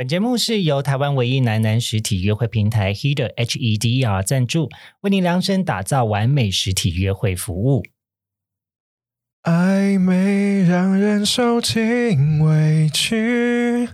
[0.00, 4.70] 本节目是由台湾唯一男男实体约会平台 Heder H E D E R 赞助，
[5.02, 7.82] 为您量身打造完美实体约会服务。
[9.42, 13.90] 暧昧让人受尽委屈。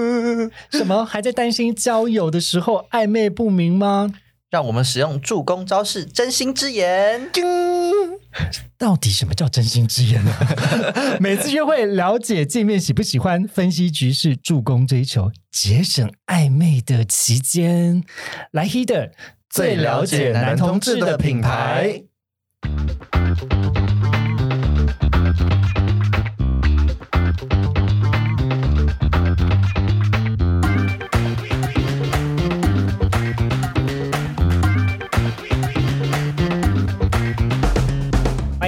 [0.70, 1.06] 什么？
[1.06, 4.12] 还在担心交友的时候暧昧不明吗？
[4.50, 7.30] 让我们使用助攻招式真心之言。
[8.78, 10.32] 到底什么叫真心之言呢？
[11.20, 18.04] 每次约会了解见面喜不喜欢，分析局势，助攻追求，节省暧昧的期间。
[18.52, 19.10] 来 Heder
[19.50, 22.04] 最了解男同志的品牌。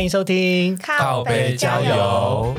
[0.01, 2.55] 欢迎收听靠杯交友，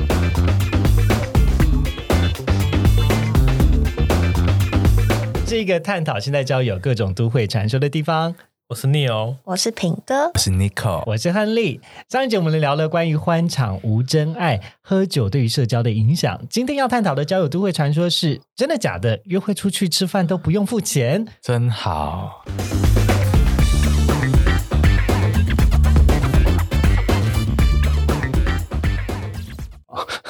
[5.44, 8.32] 是一个探讨现在交友各种都会传说的地方。
[8.68, 11.80] 我是 Neil，我是品哥，我是 Nico，我是亨利。
[12.08, 16.40] 上一集我们聊了关于欢场无真爱、喝酒对于社交的影响。
[16.48, 19.18] 今天要探讨的交友都会传说是真的假的？
[19.24, 21.26] 约会出去吃饭都不用付钱？
[21.42, 22.44] 真好。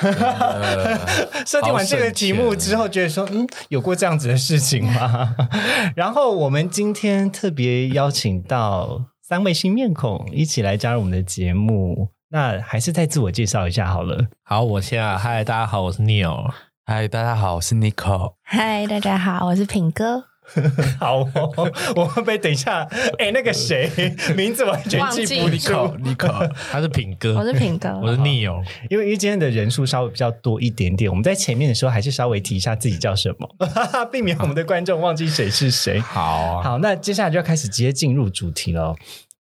[1.47, 5.35] 设定完这个题目之后，觉得说，嗯，有过这样子的事情吗？
[5.97, 12.09] 然后我们今天特别邀请到三位新面孔一起来加入我们的节目。
[12.31, 14.27] 那还是再自我介绍一下好了。
[14.43, 16.51] 好，我先啊，嗨，大家好，我是 Neil。
[16.87, 18.35] 嗨，大家好，我是 Nico。
[18.43, 20.32] 嗨，大家好，我是品哥。
[21.01, 22.83] 好、哦， 我会不会等一下？
[23.19, 23.91] 哎、那个谁，
[24.37, 25.73] 名字完全记不住。
[26.03, 28.63] Nico，他是品哥，我是品哥，我是 Neil。
[28.91, 33.49] 因为因为今天的人数稍微比较多一点点，我们在前面的时候还是稍微提一下自己叫什么，
[34.11, 35.99] 避免我们的观众忘记谁是谁。
[36.01, 38.97] 好啊，好，那接下来就要开始直接进入主题了哦。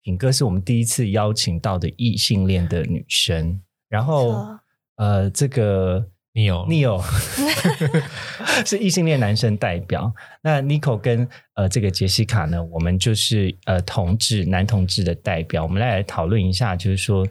[0.02, 4.36] 品哥是我们第一次邀请到的异性恋的女生，然后
[4.96, 7.02] 呃，这个 Neil，Neil
[8.66, 17.26] 是异性恋男生代表，那 Nico 跟呃这个杰西卡呢，我们就是呃同志男同志的代表，我们来讨论一下，就是说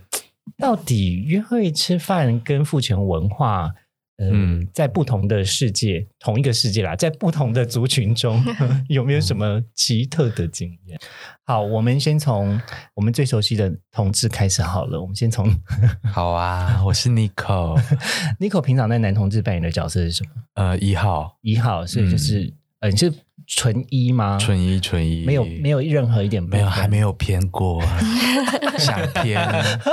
[0.57, 3.71] 到底约会吃饭跟付钱文化。
[4.17, 8.41] 嗯嗯，在不同的世界，同一个世界啦，在不同的族群中，
[8.87, 10.97] 有没有什么奇特的经验？
[11.43, 12.59] 好，我们先从
[12.93, 14.99] 我们最熟悉的同志开始好了。
[15.01, 15.53] 我们先从
[16.13, 20.29] 好啊，我是 Nico，Nico 平常在男同志扮演的角色是什么？
[20.53, 23.13] 呃，一号一号，所以就是、呃，你是
[23.47, 24.37] 纯一吗？
[24.39, 27.81] 纯一纯一，没有没有任何一点没有还没有偏过，
[28.77, 29.39] 想偏。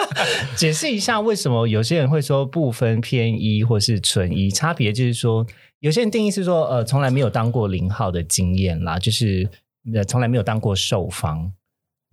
[0.56, 5.46] 解释一下为什么有些人会说不分偏一或是纯一，差别就是说，
[5.80, 9.48] 有些人定义是说，呃，从来没有当过零号的经验啦，就是
[9.94, 11.52] 呃从来没有当过受方。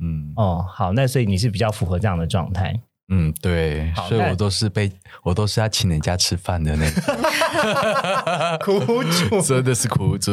[0.01, 2.73] 嗯哦，好，那所以你是比较符合这样的状态。
[3.11, 4.91] 嗯，对所以我都是被
[5.23, 10.31] 我都是要请人家吃饭的那个， 苦主真的是苦主。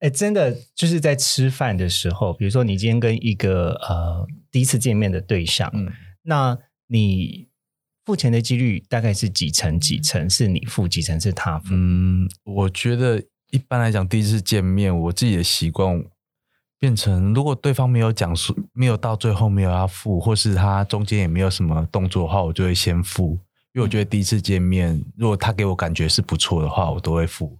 [0.00, 5.88] 哎，真的就是在吃饭的时候，比如说你今天跟一个呃第一次见面的对象，嗯
[6.22, 7.48] 那你
[8.04, 9.78] 付钱的几率大概是几成？
[9.78, 11.68] 几成是你付，几成是他付？
[11.72, 16.02] 嗯，我觉得一般来讲，第一次见面，我自己的习惯
[16.78, 23.38] 变成，如果对方没有讲述，没有到最后没有要付，或是他中间也没有什么动作的话，我就会先付。
[23.72, 27.56] 因为我觉得第一次见面，如果他给我感觉是不错的话，我都会付。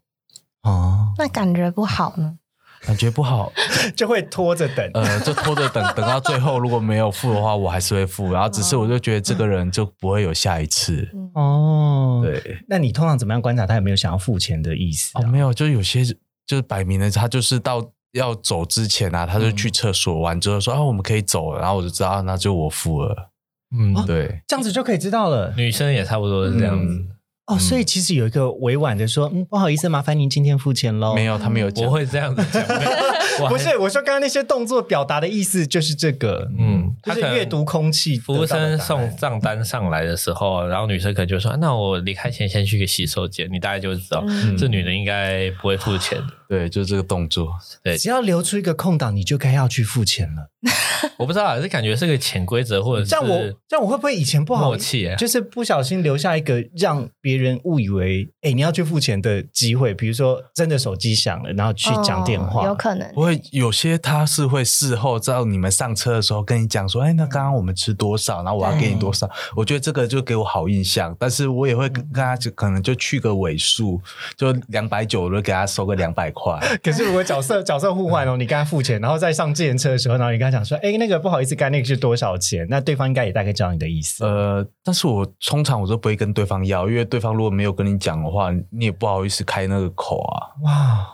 [0.63, 2.37] 哦，那感觉不好呢？
[2.83, 3.53] 感觉不好，
[3.95, 4.91] 就会拖着等。
[4.95, 8.33] 呃，就拖着等， 等到最后如果没有付的话，我还是会付。
[8.33, 11.07] 然后只是我就觉得这个人就不会有下一次。
[11.35, 15.21] 哦，，对，那你通常怎么样观察他有没有想要付钱的意思、啊？
[15.23, 16.03] 哦，没有，就有些
[16.47, 23.31] 就是摆明了，他就是到要走之前啊，他就去厕所完之后说啊，我们可以走了，然后我就知道，啊那就我付了。
[23.77, 25.53] 嗯，对，这样子就可以知道了。
[25.55, 26.95] 女生也差不多是这样子。
[26.95, 27.09] 嗯
[27.51, 31.15] 哦，所以其实有一个委婉的说，嗯，不好意思，麻烦您今天付钱喽。
[31.15, 31.91] 没有，他没有讲我。
[31.91, 32.65] 会这样子讲，
[33.51, 38.47] 不是，我说刚刚那些动作表达的意思就是这个，嗯，就是阅读空气服务。
[38.47, 46.27] 生送账单上来的时候，然后女生可能就说：“那我离开前先去个洗手间。”你大概就知道，嗯这女的应该不会付钱的。
[46.49, 47.49] 对，就是这个动作。
[47.83, 50.51] 对，只要留出一个空档，你就该要去付钱了。
[51.17, 55.17] 我不知道啊，这感觉是个潜规则，或者是这样我这样我会不会以前不好默契啊？
[55.17, 63.11] 就是不小心留下一个让别人误以为哎、你要去付钱的机会，比如说真的手机响了，然后去讲电话，哦有可能。
[63.15, 69.29] 不会有些他是会事后在你们上车的时候跟你讲说，哎，那刚刚我们吃多少，然后我要给你多少。
[69.57, 74.01] 我觉得这个就给我好印象，但是我也会跟跟他就可能就去个尾数，
[74.37, 76.59] 就两百九，我就给他收个两百块。
[76.83, 82.67] 可是如果角色角色互换哦，你跟他付钱，然后再上自行车的时候，然后你跟他讲说，哎、那个不好意思，刚才那个是多少钱？
[82.69, 84.25] 那对方应该也大概知道你的意思。
[84.25, 90.49] 呃，但是我通常我都不会跟对方要，因为对方如果没有跟你讲的话，你也不好意思开那个口啊。
[90.63, 91.07] 哇，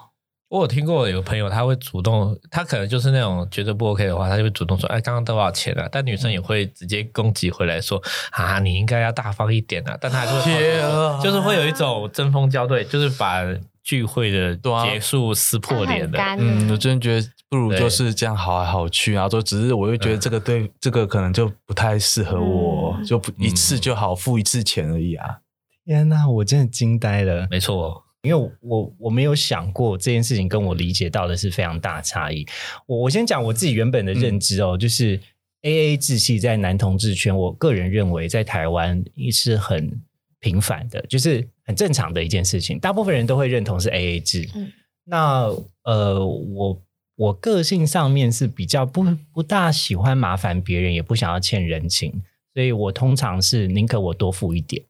[0.48, 8.00] 我有听过有朋友他会主动，他可能就是那种觉得不 OK 的话，他就会主动说：“哎，刚刚多少钱啊？”但女生也会直接攻击回来说
[8.30, 13.42] ：“啊，你应该要大方一点啊！”但他还是会就是会有一种针锋相对，就是把
[13.86, 16.18] 聚会的结束撕破脸的。
[16.38, 25.38] 嗯，我嗯，真的觉得不如就是这样好来好去，然后就只是我又觉得这个对、这个可能就不太适合我，嗯就不一次就好付一次钱而已啊。
[25.84, 27.46] 天哪，我真的惊呆了。
[27.48, 32.44] 没错，因为我我没有想过这件事情跟我理解到的是非常大差异。
[32.86, 35.20] 我我先讲我自己原本的认知哦，就是
[35.62, 39.00] A A 制系在男同志圈，我个人认为在台湾
[39.30, 40.00] 是很
[40.40, 44.48] 平凡的，就是很正常的一件事情，大部分人都会认同是 A A 制。
[44.54, 44.72] 嗯
[45.08, 45.48] 那
[45.84, 46.82] 呃，我
[47.14, 52.22] 我个性上面是比较不不大喜欢麻烦别人，也不想要欠人情，
[52.52, 54.82] 所以我通常是宁可我多付一点。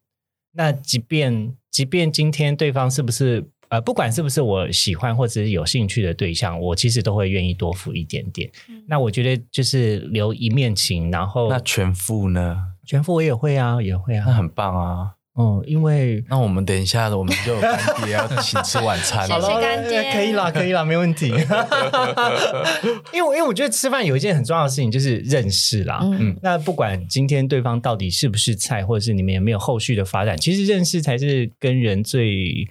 [0.53, 8.49] 那即便即便今天对方是不是呃，不管是不是我喜欢或者是有兴趣的对象，我其实都会愿意多付一点点。
[8.69, 12.57] 嗯那我觉得就是留一面情，然后那全付呢？
[12.87, 14.23] 全付我也会啊，也会啊。
[14.25, 15.13] 那很棒啊！
[15.39, 19.61] 嗯，因为那我们等一下，我们就有干爹要请吃晚餐谢谢了。
[19.61, 21.27] 干爹 可以啦，可以啦，没问题。
[23.13, 25.99] 因为我因为我觉得吃饭有一件很重要的事情就是认识啦。
[26.01, 32.67] 嗯那不管今天对方到底是不是菜，或者是你们有没有后续的发展，其实认识才是跟人最，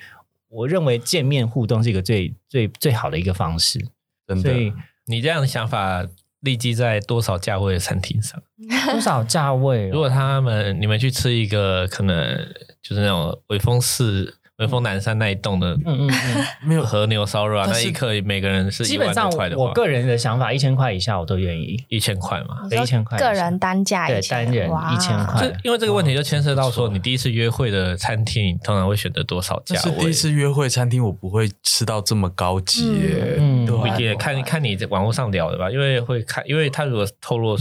[0.48, 3.78] 我认为见面互动是一个最最最好的一个方式。
[4.26, 4.72] 真的所，以
[5.06, 6.04] 你这样的想法
[6.46, 8.40] 立即在多少价位的餐厅上？
[8.92, 12.38] 多少价位、如果他们你们去吃一个可能
[12.80, 21.84] 就是那种微风寺、微风南山那一栋的，嗯嗯嗯，没有和牛烧肉啊，那一克每个人是一万基本上多块的话，我个人的想法，一千块以下我都愿意。
[21.88, 22.66] 一千块嘛。
[22.70, 29.82] 对1000块个人单价对一千单人哇1000块就因为这个问题就牵涉到说，你第一次约会的餐厅，你通常会选择多少价位？
[29.84, 33.36] 但是第一次约会餐厅，我不会吃到这么高级耶。
[33.38, 33.66] 嗯嗯
[33.96, 37.56] 对看看你在网络上聊的吧，因为会看，因为他如果透露，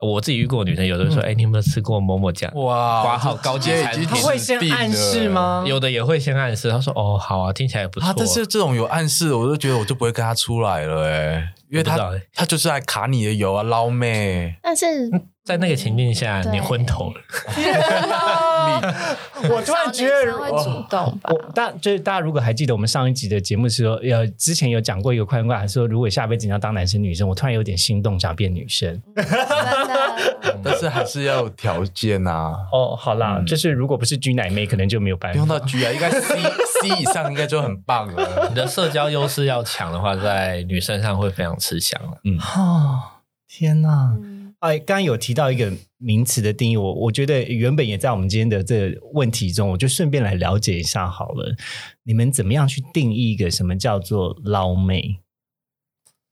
[0.00, 2.48] 我自己遇过女生，有的会说，哎、你有没有吃过某某家？
[2.54, 5.28] 哇挂号高级餐厅他会先暗示？
[5.28, 5.64] 吗？
[5.66, 8.06] 有的也会先暗示，他说，哦，好啊，听起来不错。
[8.06, 11.96] 他，但是这种有暗示，我就觉得我就不会跟他出来了，哎，因为他
[12.34, 14.56] 他就是来卡你的油啊，捞妹。
[14.62, 15.10] 但是
[15.44, 17.20] 在那个情境下，你昏头了，
[19.50, 21.30] 我突然觉得会主动吧？
[21.30, 29.02] 我大就是大家如果还记得我们上一集的节目是说，呃，之前有讲过一个宽挂，说如果下辈子你要当男生女生，我突然有点心动，想变女生。
[30.62, 35.32] 但是还是要有条件啊，哦，好啦，嗯就是如果不是 G 奶妹，可能就没有办法。
[35.32, 38.46] 不用到 G 啊，应该 C C 以上应该就很棒了。
[38.48, 42.12] 你的社交优势要强的话，在女生上会非常吃香了。
[42.56, 43.00] 哦，
[43.48, 44.16] 天哪！
[44.22, 51.56] 嗯哎，刚刚有提到一个名词的定义，我我觉得原本也在我们今天的这个问题中，我就顺便来了解一下好了。
[52.04, 55.18] 你们怎么样去定义一个什么叫做捞妹？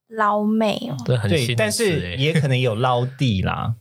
[0.06, 3.74] 捞妹哦，对，但是也可能有捞弟啦，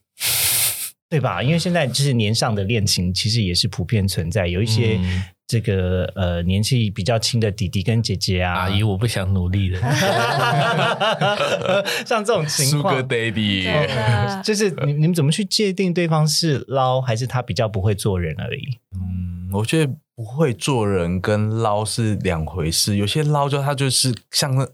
[1.10, 1.42] 对吧？
[1.42, 9.80] 因为现在就是年上的恋情，其实也是普遍存在，有一些嗯这个、呃年纪比较轻的弟弟跟姐姐啊，阿姨，我不想努力了。
[12.06, 13.06] 像这种情况 Sugar。
[13.10, 13.66] Daddy，
[14.46, 18.78] 就是你你们怎么去界定对方是捞还是他比较不会做人而已？
[18.96, 22.98] 嗯，我觉得不会做人跟捞是两回事。
[22.98, 24.68] 有些捞就他就是像那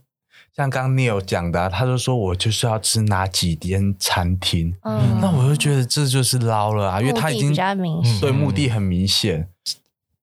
[0.56, 7.54] 像刚刚 Neil 讲的、啊，他就说我就是要吃哪几间餐厅，嗯那我就觉得这就是捞了啊，因为他已经
[8.20, 9.48] 对目的很明显。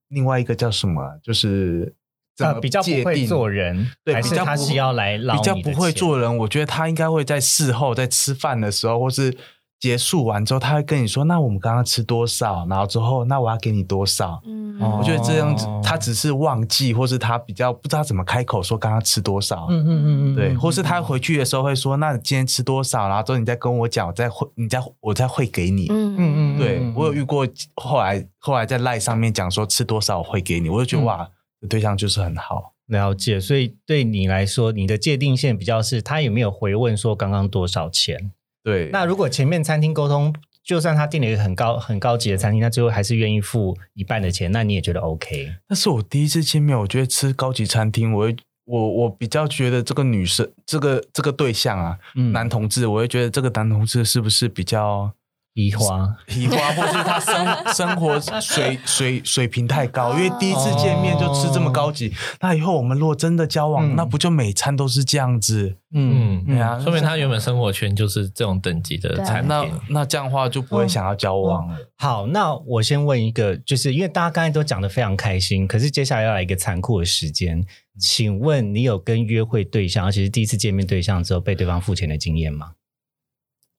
[0.09, 1.11] 另外一个叫什么啊？
[1.21, 1.93] 就是
[2.35, 9.37] 怎么呃，比较不会做人，对比较不他是要来捞比较不会做人，我觉得他应该会在事后在吃饭的时候，或是
[9.83, 14.41] 结束完之后，他会跟你说：“那我们刚刚吃多少？”然后之后，那我要给你多少？
[14.45, 19.67] 嗯哦我觉得这样子哦，他只是忘记，或是他比较不知道怎么开口说刚刚吃多少。
[19.69, 25.87] 嗯嗯嗯嗯，对，嗯或是他回去的时候会说：“那你今天吃多少？”然后之后你再跟我讲，我再会，你再我再汇给你。
[25.89, 32.71] 嗯嗯嗯对嗯我有遇过，后来后来在赖上面讲说吃多少我会给你，我就觉得嗯哇，这对象就是很好。
[32.87, 38.31] 了解，所以对你来说，你的界定线比较是他有没有回问说刚刚多少钱？
[38.63, 45.53] 对，那如果前面餐厅沟通，就算他订了一个很高很高级的餐厅，他最后还是愿意付一半的钱，那你也觉得 OK？
[45.67, 55.11] 那是我第一次见面，我觉得吃高级餐厅，我会我我比较觉得这个女生，这个这个对象啊，嗯男同志，我会觉得这个男同志是不是比较
[55.53, 60.13] 移花，移花，或是他生生活水水水平太高？
[60.13, 65.77] 因为第一次见面就吃这么高级，那以后我们如果真的交往，嗯那不就每餐都是这样子？
[65.95, 69.71] 嗯对啊，说明他原本生活圈就是这种等级的对那品。
[69.89, 71.77] 那这样的话就不会想要交往了。
[71.97, 77.63] 好，那我先问一个，就是因为大家刚才都讲的非常开心，可是接下来要来一个残酷的时间，
[77.99, 82.71] 请问你有跟约会对象，而且是第一次见面对象之后被对方付钱的经验吗？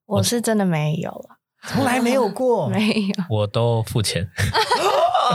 [0.07, 3.25] 我是真的没有啊，从来没有过，没有。
[3.31, 4.29] 我都付钱，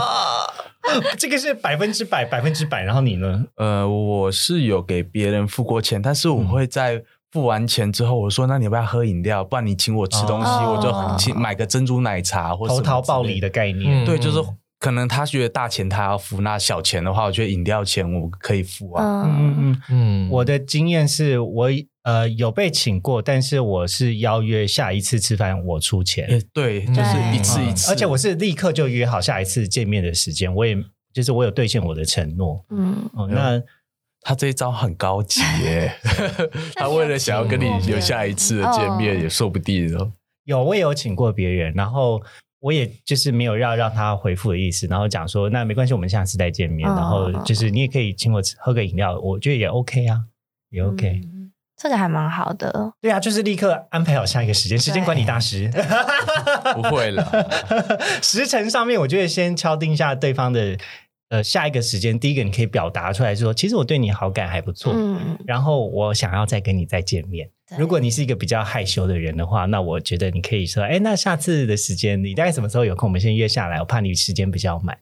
[1.18, 2.82] 这个是百分之百，百分之百。
[2.82, 3.44] 然后你呢？
[3.56, 9.44] 呃，我是有给别人付过钱，但是我会在付完钱之后，我说那你要不要喝饮料？
[9.44, 14.42] 不然你请我吃东西，哦我就请买个珍珠奶茶或什么投桃报李的概念，嗯对，就是
[14.78, 19.24] 可能他觉得大钱他要付，那小钱的话，我觉得饮料钱我可以付啊。
[19.26, 19.82] 嗯嗯，嗯。
[19.90, 21.68] 嗯，我的经验是我
[22.02, 30.76] 呃有被请过，但是我是邀约下一次吃饭我出钱，也对，就是一次一嗯次，而且我是立刻就约好下一次见面的时间，我也
[31.12, 32.64] 就是我有兑现我的承诺。
[32.70, 33.62] 嗯，哦，那
[34.22, 35.92] 他这一招很高级耶，
[36.76, 40.12] 他为了想要跟你有下一次的见面，哦也说不定哦。
[40.44, 42.20] 有我也有请过别人，然后
[42.60, 50.20] 我也就是没有要让他回复的意思，然后讲说那没关系，我们下次再见面，嗯然后就是你也可以请我吃喝个饮料，我觉得也 OK 啊，
[50.70, 51.20] 也 OK。
[51.24, 51.39] 嗯
[51.80, 52.92] 这个还蛮好的。
[53.00, 55.70] 对啊，就是立刻安排好下一个时间，时间管理大师。
[56.76, 57.50] 不会了，
[58.20, 60.76] 时辰上面，我觉得先敲定一下对方的
[61.30, 62.18] 呃下一个时间。
[62.20, 67.48] 第一个，你可以表达出来说，其实我对你好感还不错，嗯，然后我想要再跟你再见面。
[67.78, 73.08] 如果你是一个比较害羞的人的话，那我觉得你可以说，哎，那下次的时间你大概什么时候有空？
[73.08, 74.98] 我们先约下来，我怕你时间比较满。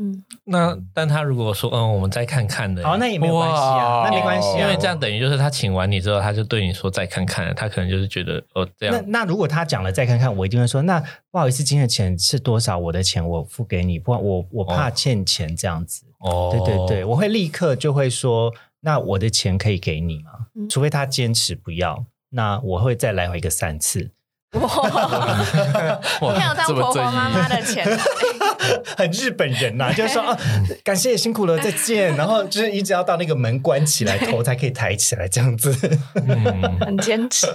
[0.00, 10.98] 嗯，那但他如果说嗯，我们再看看的，好，那也没有关系啊，那没关系啊，因为这样等于就是他请完你之后，他就对你说再看看，他可能就是觉得哦这样，那那如果他讲了再看看，我一定会说，那
[11.30, 12.78] 不好意思，今天的钱是多少？
[12.78, 16.06] 我的钱我付给你，不然我我怕哦欠钱这样子。
[16.20, 20.30] 哦，对对对，我会立刻就会说，那我的钱可以给你吗？
[20.54, 24.10] 嗯除非他坚持不要，那我会再来回个三次，
[24.52, 27.86] 哇，没有当婆婆妈妈的钱，
[28.98, 30.36] 很日本人呐、就是说啊，
[30.82, 32.16] 感谢辛苦了，再见。
[32.16, 35.72] 然后就是一直要到那个门关起来，头才可以抬起来这样子。
[36.26, 37.46] 嗯，很坚持。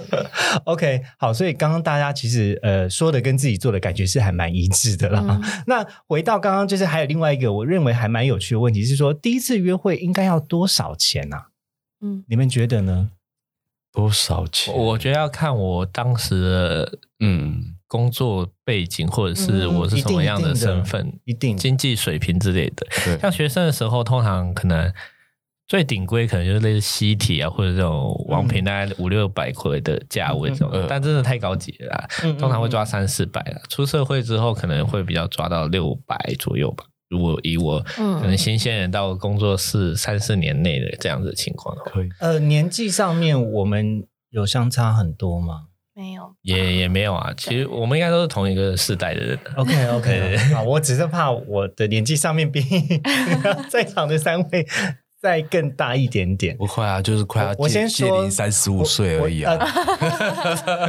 [0.64, 5.22] OK，好，所以刚刚大家其实呃说的跟自己做的感觉是还蛮一致的啦。
[5.28, 11.48] 嗯那回到刚刚，就是还有另外一个我认为还蛮有趣的问题是说，第一次约会应该要多少钱啊？
[12.00, 13.10] 嗯，你们觉得呢？
[13.96, 14.74] 多少钱？
[14.76, 22.86] 我觉得要看我当时的嗯，工作背景，或者是嗯我是什么样的身份、一定经济水平之类的。
[23.18, 24.92] 像学生的时候，通常可能
[25.66, 33.58] 最顶规可能就是类似西体啊，或者这种王品，大概五六百块的价位这种，但真的太高级了啦，嗯通常会抓三四百啦。
[33.70, 36.84] 出社会之后，可能会比较抓到六百左右吧。
[37.08, 42.08] 如果以我嗯可能新鲜人到工作室三四年内的这样子的情况的话，可以。
[42.20, 47.32] 呃，年纪上面我们有相差很多吗没有，也也没有啊。
[47.36, 49.38] 其实我们应该都是同一个世代的人。
[49.56, 52.60] ？OK OK， 好，我只是怕我的年纪上面比
[53.70, 54.66] 在场的三位
[55.20, 56.56] 再更大一点点。
[56.56, 59.56] 不会啊，就是快要我我先说三十五岁而已啊。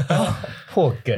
[0.10, 0.36] 呃
[0.70, 1.18] 破梗。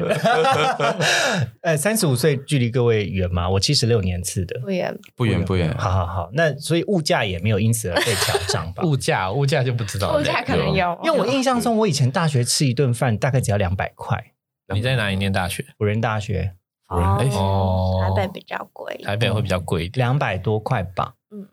[1.62, 3.50] 呃，三十五岁距离各位远吗？
[3.50, 8.84] 我七十六年次的，不远，不远不远，好好好，那所以物价也没有因此而被调涨吧？
[8.84, 14.32] 物价物价就不知道了，物价可能有，因为我印象中，我以前大学吃一顿饭大概只要两百块，
[14.74, 15.66] 你在哪里念大学？
[15.78, 16.54] 辅仁大学
[16.88, 16.98] 哎
[17.34, 20.06] 哦，台北比较贵，台北会比较贵一点。
[20.08, 21.14] 两百多块吧。
[21.32, 21.46] 嗯，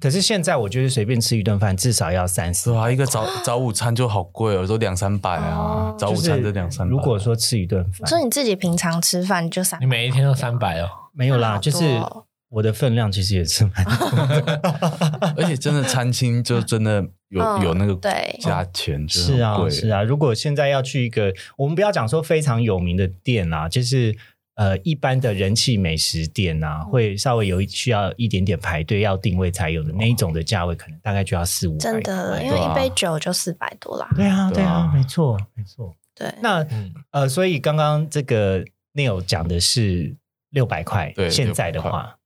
[0.00, 2.78] 可是现在我觉得随便吃一顿饭至少要三四对。
[2.78, 6.90] 啊，一个早早午餐就好贵哦，都两三百啊哦，早午餐就两三百。
[6.90, 10.88] 如果说吃一顿你饭，说你自己平常吃饭就三，你每一天都三百哦。
[11.14, 15.34] 没有啦，好多就是哦我的分量其实也是蛮多的。
[15.38, 20.02] 而且真的餐厅就真的有嗯有那个对加钱，就是是啊，贵是啊。
[20.02, 24.16] 如果现在要去一个，我们不要讲说非常有名的店啊，就是
[24.54, 34.08] 呃一般的人气美食店啊，会稍微有需要一点点排队要定位才有的那一种的价位，可能大概就要四五百真的，因为一杯酒就四百多啦。
[34.14, 35.94] 对啊，对啊对啊，没错，没错。
[36.14, 38.62] 对，那嗯，呃，所以刚刚这个
[38.94, 40.14] Neil 讲的是
[40.50, 42.16] 六百块，对现在的600块话，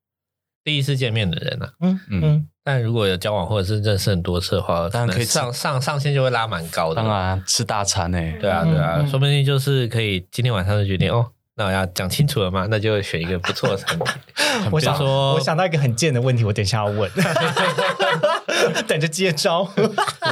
[0.65, 1.73] 第一次见面的人啊。
[1.81, 6.97] 嗯嗯嗯，但如果有交往或者是认识很多次的话，当然可以上上上限就会拉蛮高的。
[6.97, 14.07] 当然吃大餐欸呢、对啊，对啊，嗯嗯说不定就是可以今天晚上就决定哦，那我要讲清楚了吗，那就选一个不错的产品。
[14.73, 17.11] 我想说我想到一个很贱的问题，我等一下要问，
[18.87, 19.63] 等着接招。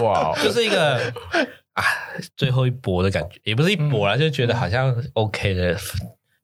[0.00, 1.12] 哇，就是一个
[1.74, 1.84] 啊
[2.36, 5.76] 最后一搏的感觉，也不是一搏啦，就觉得好像 OK 的，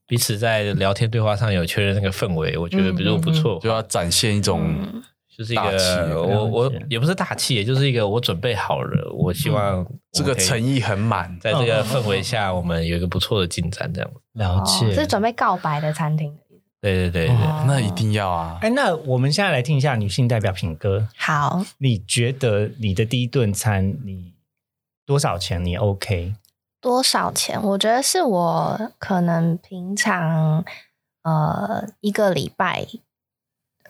[0.07, 5.03] 彼此在聊天对话上有确认那个氛围，我觉得比如不错，就要展现一种嗯
[5.39, 11.39] 就是一个我我也不是大气，也就是一个我准备好了，我希望这个诚意意很满。
[11.39, 14.11] 在这个氛围下，我们有一个不错的进展，这样。
[14.33, 16.65] 了哦解，是准备告白的餐厅的意思。
[16.81, 18.59] 对对对对，哦那一定要啊！
[18.63, 24.35] 哎，那我们现在来听一下女性代表品哥，好，你觉得你的第一顿餐你
[25.07, 25.65] 多少钱？
[25.65, 26.35] 你 OK？
[26.81, 27.63] 多少钱？
[27.63, 30.65] 我觉得是我可能平常
[31.23, 32.85] 呃一个礼拜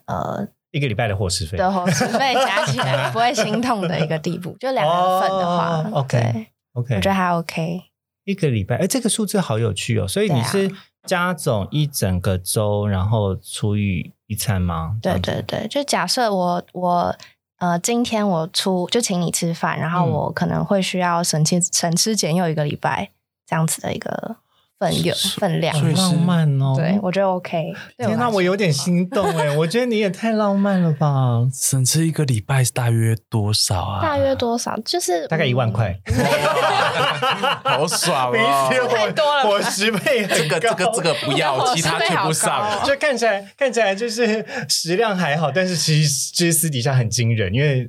[0.04, 1.56] 呃一个礼拜的伙食费？
[1.56, 7.82] 的伙食费加起来不会心痛的一个地步， 就两人份的话、哦，OK 对，OK，我觉得还 OK。
[8.24, 10.06] 一个礼拜，哎，这个数字好有趣哦。
[10.06, 10.70] 所以你是
[11.04, 14.98] 加总一整个周，然后除以一餐吗？
[15.00, 17.16] 对对对，就假设我我
[17.56, 23.10] 呃今天我出就请你吃饭，然后嗯我可能会需要省吃省吃俭用一个礼拜
[23.46, 24.36] 这样子的一个
[24.78, 25.74] 分量分量。
[25.74, 26.74] 好浪漫哦。
[26.76, 27.72] 对，我觉得 OK。
[27.96, 29.54] 天哪，我有点心动哎！
[29.58, 31.46] 我觉得你也太浪漫了吧？
[31.52, 34.02] 省吃一个礼拜是大约多少啊？
[34.02, 34.78] 大约多少？
[34.84, 35.94] 就是大概一万嗯块。
[37.64, 38.68] 好爽每哦！
[38.70, 42.82] 次太多了吧伙食费很这个这个高这个不要， 其他却不上。
[42.84, 47.88] 就看起来看起来就是食量还好，但是其实其实私底下很惊人，因为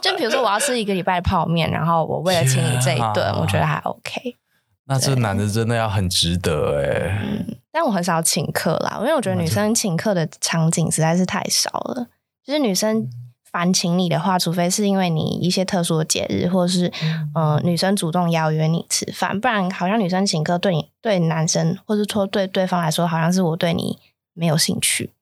[0.00, 4.36] 就比如说我要吃一个礼拜的泡面，然后我为了请你这一顿，我觉得还 OK。
[4.86, 7.18] 那这男的真的要很值得哎。
[7.22, 12.08] 嗯，但我很少请客啦，因为我觉得女生请客的场景实在是太少了。
[12.44, 13.08] 就是女生
[13.50, 16.92] 烦请你的话，除非是因为你一些特殊的节日，或者是
[17.34, 23.98] 呃女生主动邀约你吃饭，不然好像女生请客对你对男生，或是说对对方来说，好像是我对你
[24.34, 25.13] 没有兴趣。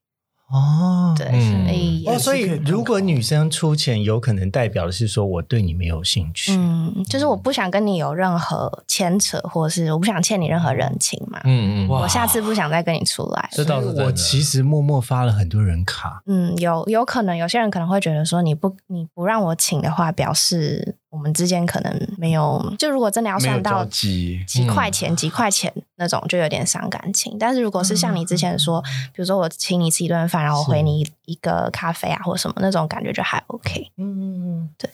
[0.53, 6.53] 哦对，嗯所以哦，所以如果女生出钱，有可能代表的是说我对你没有兴趣。
[6.53, 11.41] 嗯，就是我不想跟你有任何牵扯，或者是我不想欠你任何人情嘛。
[11.45, 13.49] 嗯嗯，我下次不想再跟你出来。
[13.53, 14.05] 这倒是真的。
[14.05, 22.75] 我其实默默发了很多人卡，嗯，有有可能有些人可能会觉得说你不你不让我请的话，表示我们之间可能没有。
[22.79, 24.41] 就如果真的要算到几
[24.73, 27.37] 块钱、几块钱那种，就有点伤感情。
[27.39, 28.81] 但是如果是像你之前说，
[29.13, 33.91] 比如说我请你吃一顿饭，然后我回你一个咖啡啊，或什么那种感觉就还 OK。
[33.99, 34.89] 嗯，对。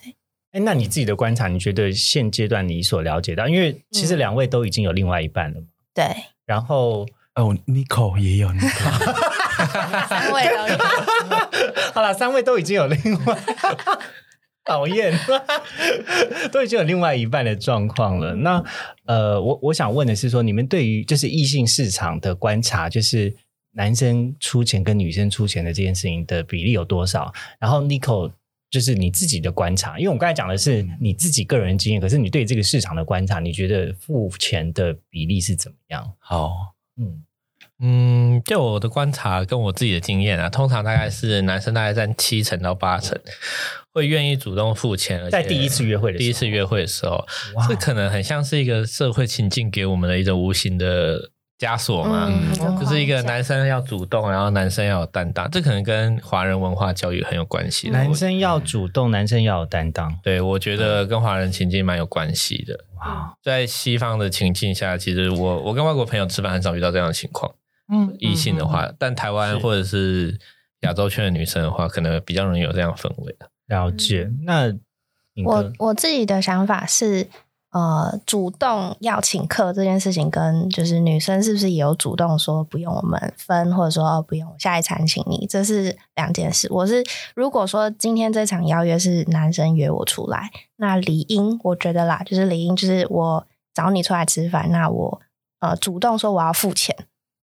[0.50, 6.04] 哎，那你自己的观察，你觉得现阶段你所了解到，因为其实两位都已经有另外一半了嘛，对，
[6.44, 9.12] 然后哦，Nico 也有 Nico，
[10.09, 10.78] 三位都有。
[11.94, 13.38] 好了，三位都已经有另外。
[14.68, 15.12] 讨厌，
[16.52, 18.35] 都已经有另外一半的状况了。
[18.37, 18.62] 那
[19.07, 23.35] 呃，我我想问的是说，你们对于就是异性市场的观察，就是
[23.72, 27.33] 男生出钱跟女生出钱的这件事情的比例有多少？
[27.59, 28.31] 然后 Nico
[28.70, 36.12] 就是你自己的观察，因为我们刚才讲的是你自己个人经验，可是你对这个市场的观察，你觉得付钱的比例是怎么样？
[36.18, 36.52] 好，
[37.00, 37.22] 嗯，
[37.80, 43.16] 嗯，就我的观察跟我自己的经验啊，通常大概是男生大概占七成到八成
[43.92, 47.24] 会愿意主动付钱，而且在第一次约会的时候第一次约会的时候，
[47.68, 52.28] 这可能很像是一个社会情境给我们的一种无形的枷锁嘛。
[52.28, 57.90] 嗯就是一个男生要主动，然后男生要有担当，这可能跟华人文化教育很有关系。
[57.90, 60.16] 男生要主动，男生要有担当。
[60.22, 62.84] 对，我觉得跟华人情境蛮有关系的。
[63.00, 67.52] 哇，在西方的情境下，其实我我跟外国朋友吃饭很少遇到这样的情况。
[67.90, 70.38] 嗯异性的话，但台湾或者是
[70.81, 73.48] 亚洲圈的女生的话，可能比较容易有这样氛围的。
[73.66, 74.31] 了解。
[74.42, 74.72] 那
[75.44, 77.29] 我我自己的想法是，
[77.70, 86.66] 呃，主动要请客这件事情，跟就是女生是不是也有主动说不用我们分，或者说哦不用下一餐请你，这是两件事。
[86.72, 95.20] 我是如果说今天这场邀约是男生约我出来，那理应我觉得啦，就是理应就是我找你出来吃饭，那我
[95.61, 96.96] 呃主动说我要付钱，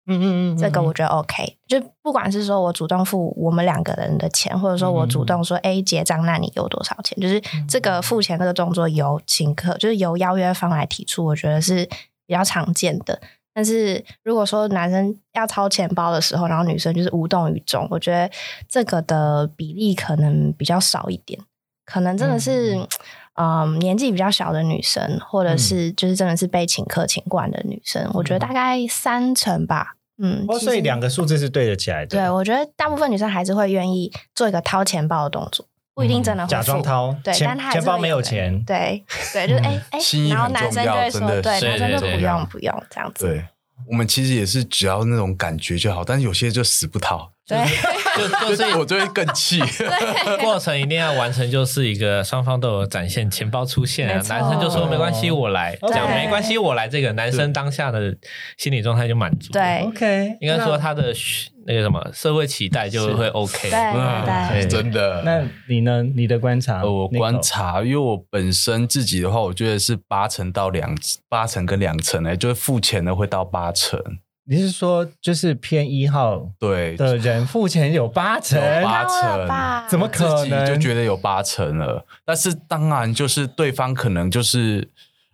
[0.07, 7.19] 嗯嗯嗯，这个我觉得 OK，就不管是说我主动付我们两个人的钱，或者说我主动说 A 结账，那你给我多少钱？
[7.19, 11.85] 就是这个付钱这个动作由请客，就是由邀约方来提出，我觉得是
[12.27, 13.19] 比较常见的。
[13.53, 18.29] 但是如果说男生要掏钱包的时候，然后女生就是无动于衷，我觉得
[18.69, 21.39] 这个的比例可能比较少一点，
[21.85, 22.75] 可能真的是。
[22.75, 22.87] 嗯，
[23.79, 32.17] 年纪比较小的女生，或者是就是真的是被请客请惯的女生，我觉得大概三成吧，嗯，哦，所以两个数字是对得起来的。
[32.17, 38.63] 对，我觉得大部分女生还是会愿意做一个掏钱包的动作，不一定真的会假装掏，对，钱但他钱包没有钱。
[38.63, 43.45] 对 对，就是哎哎然后男生就会说，对，男生就对对不用不用这样子，对，
[43.89, 47.57] 我们其实也是只要那种感觉就好，但是有些就死不掏，对
[48.17, 49.59] 就就是 我就会更气。
[50.41, 58.15] 过程一定要完成，就是一个双方都有展现钱包出现男生就说没关系，我来，对讲没关系，我来，这个男生当下的
[58.57, 61.13] 心理状态就满足。，对 OK，应该说他的
[61.67, 63.69] 那个什么社会期待就会 OK。
[63.69, 65.21] 对嗯对对真的。
[65.25, 66.03] 那你呢？
[66.03, 66.81] 你的观察？
[66.81, 70.95] 呃，我观察，因为我本身自己的话，我觉得是八成到两
[71.27, 73.99] 八成跟两成哎、就是付钱的会到八成，
[74.47, 78.61] 你是说就是偏一号对，的人付钱有八成？
[78.61, 79.89] 有八成。
[79.89, 80.65] 怎么可能？
[80.65, 84.87] 就觉得有八成了，但是当然就是对方可能就是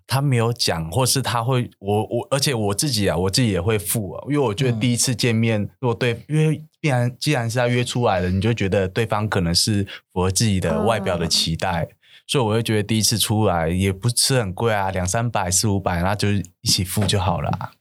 [0.07, 11.87] 他没有讲，或是他会我我，而且我自己啊，我自己也会付啊，因为我觉得第一次见面，如果对，因为必然既然是要约出来的，你就觉得对方可能是符合自己的外表的期待。
[12.27, 17.71] 所以我会觉得第一次出来也不是很贵啊，两三百、四五百，那就一起付就好了啊。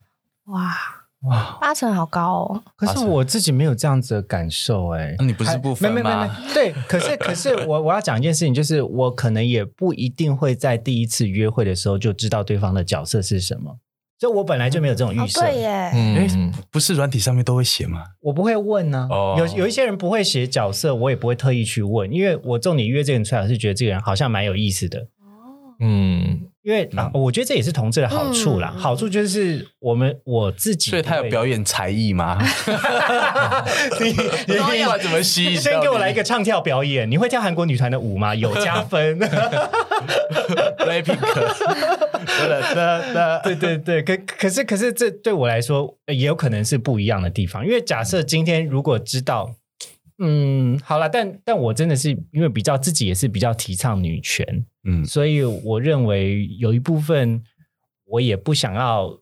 [0.46, 0.76] 哇
[1.22, 1.58] 哇！
[1.60, 13.76] 八成好高哦，可是我自己没有这样子的感受、哎、那你不是不分没没没没，对，可是可是我我要讲一件事情，就是我可能也不一定会在第一次约会的时候就知道对方的角色是什么，
[14.18, 18.02] 就我本来就没有这种预哦设，对耶，哎、嗯，不是软体上面都会写吗？
[18.20, 19.34] 我不会问呢、哦。
[19.36, 25.06] 有有一些人不会写角色，我也不会特意去问，因为我重点约这个人出来，我是觉得这个人好像蛮有意思的。
[25.80, 28.72] 嗯，因为、啊，我觉得这也是同志的好处啦。
[28.76, 32.38] 嗯好处就是我们我自己，所以他有表演才艺吗？
[34.00, 34.10] 你
[34.46, 38.34] 你不管怎么吸引，先给我来一个唱跳表演，你会跳韩国女团的舞吗？
[38.34, 39.18] 有加分。
[40.78, 49.54] Blackpink，的的的，对对对，可可是可是这对我来说呃也有可能是不一样的地方，因为假设今天如果知道，
[50.22, 54.46] 嗯，好了，但但我真的是因为比较自己也是比较提倡女权，
[54.84, 57.42] 嗯，所以我认为有一部分
[58.04, 59.18] 我也不想要，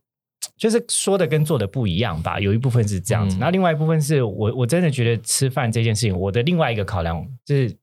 [0.57, 2.41] 就是说的跟做的不一样吧。
[2.41, 7.77] 有一部分是这样子，嗯然后另外一部分是我我真的觉得吃饭这件事情，我的另外一个考量就是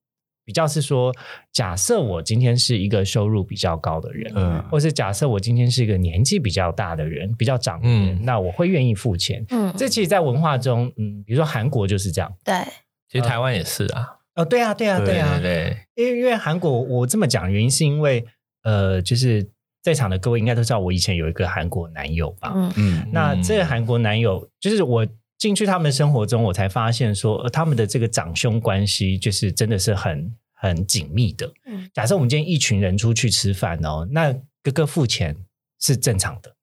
[0.44, 1.12] 比较是说，
[1.52, 9.44] 假设我今天是一个收入比较高的人，嗯或是假设我今天是一个年纪比较大的人，比较长的人，嗯那我会愿意付钱。
[9.50, 12.32] 嗯，这其实，在文化中，嗯，比如说韩国就是这样。
[12.44, 12.54] 对，
[13.16, 15.42] 其实台湾也是啊，哦，对啊，对啊，对啊，对
[15.96, 18.26] 对，因为因为韩国，我这么讲原因是因为，
[18.64, 19.50] 呃，就是
[19.82, 22.52] 在场的各位应该都知道，我以前有一个韩国男友吧。
[22.54, 22.74] 嗯。
[22.76, 23.10] 嗯。
[23.14, 31.50] 那这个韩国男友，就是我进去他们的生活中，我才发现说，呃，他们的这个长兄关系，就是真的是很很紧密的。
[31.66, 31.90] 嗯。
[31.94, 35.38] 假设我们今天一群人出去吃饭哦，那哥哥付钱
[35.80, 36.54] 是正常的，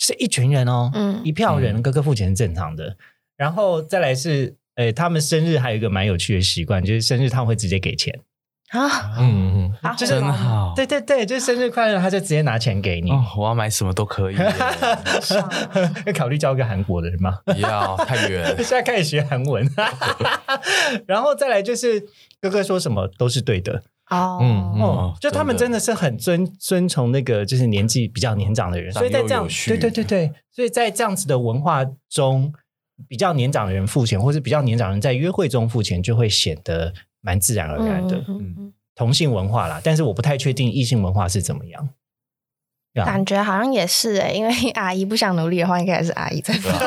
[0.00, 1.20] 是一群人哦，嗯。
[1.24, 2.96] 一票人哥哥付钱是正常的。
[3.36, 8.18] 然后再来是，呃，他们生日还有一个蛮有趣的习惯，就是生日他们会直接给钱。
[8.70, 10.72] 啊，嗯嗯，好就是真好。
[10.74, 13.10] 对对对，就是生日快乐，他就直接拿钱给你。
[13.10, 14.34] 哦，我要买什么都可以
[16.06, 17.38] 要考虑交个韩国的人吗？
[17.44, 18.64] 不要太远 现。
[18.64, 19.70] 在开始学韩文，
[21.06, 22.00] 然后再来就是
[22.40, 32.50] 哥哥说什么都是对的哦，嗯哦哦，就他们真的是很尊尊崇那个就是年纪比较年长的人，所以在这样对对对对，所以在这样子的文化中，
[33.08, 38.24] 比较年长的人付钱，或是比较年长的人在约会中付钱，就会显得蛮自然而然的。
[38.28, 41.88] 嗯同性文化啦，但是我不太确定异性文化是怎么样。
[42.92, 46.78] 呀感觉好像也是哎，因为 阿姨不想努力的话，应该也是阿姨在付钱。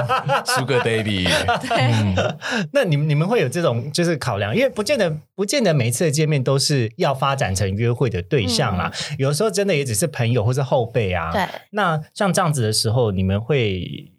[0.48, 1.24] Sugar Baby，
[1.68, 11.30] 对，那你们你们会有这种就是考量，因为不见得不见得每一次的见面都是要发展成约会的对象啦，有时候真的也只是朋友或是后辈啊。
[11.32, 14.10] 对，那像这样子的时候，你们会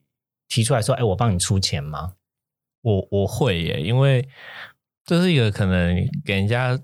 [0.53, 2.13] 提出来说：“哎，我帮你出钱吗
[2.83, 4.27] 我我会耶，因为
[5.03, 6.77] 这是一个可能给人家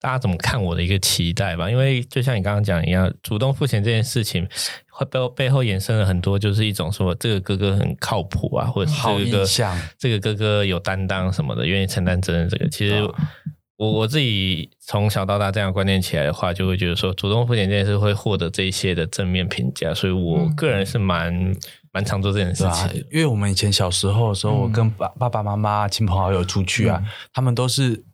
[0.00, 1.70] 大家怎么看我的一个期待吧。
[1.70, 4.44] 因为就像你刚刚讲一样，主动付钱这件事情，
[4.90, 12.48] 会背后背后衍生了很多，就是一种说这个哥哥很靠谱啊，或者是好这个哥印象这个哥哥有担当什么的，愿意承担责任。
[12.48, 13.14] 这个其实哦
[13.76, 21.54] 我我自己从小到大这样观念起来的话，就会觉得说主动付钱这件事会获得这一些的正面评价，所以我个人是蛮
[21.92, 27.02] 蛮常做这件事情。，因为我们以前小时候的时候，我跟爸爸爸妈妈、亲朋好友出去啊，
[27.32, 28.04] 他们都是。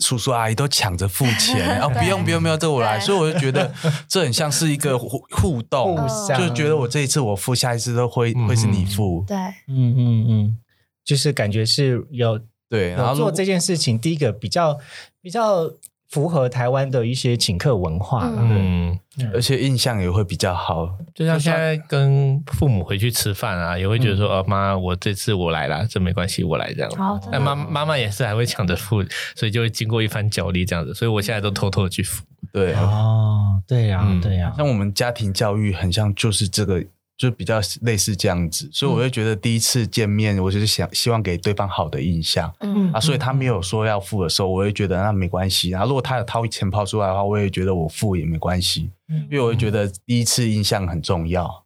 [0.00, 3.72] 叔叔阿姨都抢着付钱， 哦，不用不用不用，这我来，所以我就觉得
[4.08, 5.96] 这很像是一个互互动，
[6.36, 9.36] 就觉得我这一次我付，下一次都会会是你付，对，？”
[9.68, 10.58] 嗯嗯嗯，
[11.04, 14.76] 就是感觉是有对，然后做这件事情，第一个比较
[15.22, 15.70] 比较
[16.08, 18.38] 符合台湾的一些请客文化了。
[18.40, 18.98] 嗯，
[19.34, 20.88] 而且印象也会比较好。
[21.14, 26.90] 就像现在跟父母回去吃饭啊，也会觉得说，哦，妈，我这次我来啦，这没关系，我来这样。
[26.98, 29.04] 哦真的但妈妈妈也是还会抢着付，
[29.36, 30.94] 所以就会经过一番角力这样子。
[30.94, 32.24] 所以我现在都偷偷的去付。
[32.52, 36.82] 对，哦，对呀、嗯对呀、像我们家庭教育很像就是这个，
[37.18, 42.92] 就比较类似这样子，所以我会觉得第一次见面，我就是想希望给对方好的印象嗯。
[42.92, 45.70] 啊，所以他没有说要付的时候，我会觉得那没关系。
[45.70, 48.90] 然后如果他有掏钱抛出来的话，我也觉得我付也没关系，
[49.28, 51.64] 因为我会觉得第一次印象很重要。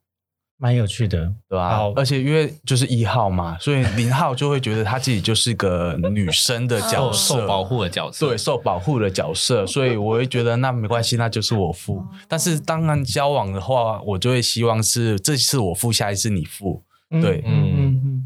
[0.62, 1.30] 蛮有趣的。
[1.48, 12.02] 对吧、好而且因为就是一号嘛，所以零号就会觉得他自己就是个女生的角色，受保护的角色，对，受保护的角色，所以我会觉得那没关系，那就是我付。
[12.28, 16.82] 但是当然交往的话，我就会希望是这次我付，下一次你付。
[17.20, 18.24] 对嗯嗯嗯，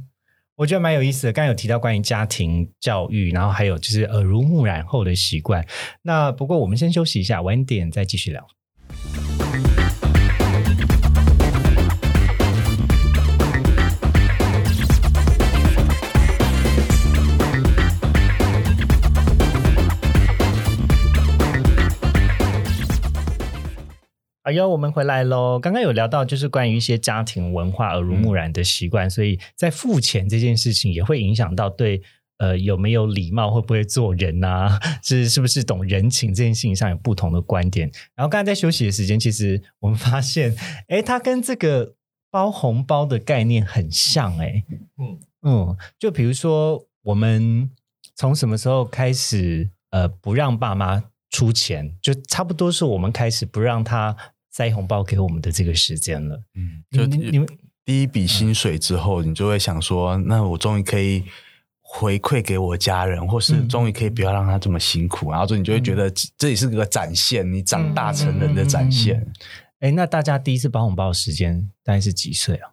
[0.55, 1.33] 我觉得蛮有意思的。
[1.33, 5.67] 刚刚有提到关于家庭教育，然后还有就是耳濡目染后的习惯。
[6.03, 8.47] 那不过我们先休息一下，晚点再继续聊。
[24.47, 25.59] 哎呦，我们回来喽！
[25.59, 32.01] 刚刚有聊到，就是关于一些家庭文化耳濡目染的习惯，所以在付钱这件事情也会影响到对
[32.39, 37.91] 呃有没有礼貌，会不会做人啊， 是是不是懂人情这件事情上有不同的观点。
[38.15, 40.55] 然后刚才在休息的时间，其实我们发现，
[40.87, 41.95] 哎，它跟这个
[42.31, 44.63] 包红包的概念很像、诶
[44.97, 47.69] 嗯嗯，就比如说我们
[48.15, 54.17] 从什么时候开始呃不让爸妈出钱，就差不多是我们开始不让他
[54.57, 56.41] 塞红包给我们的这个时间了。
[56.55, 57.47] 嗯，就们你们
[57.85, 61.25] 第一笔薪水之后，你就会想说，那我终于可以
[61.83, 69.31] 回馈给我家人，或是嗯终于可以不要让他这么辛苦，然后就你就会觉得这这也是个展现，你长大成人的展现。
[69.81, 72.71] 哎，那大家第一次包红包的时间大概是几岁啊？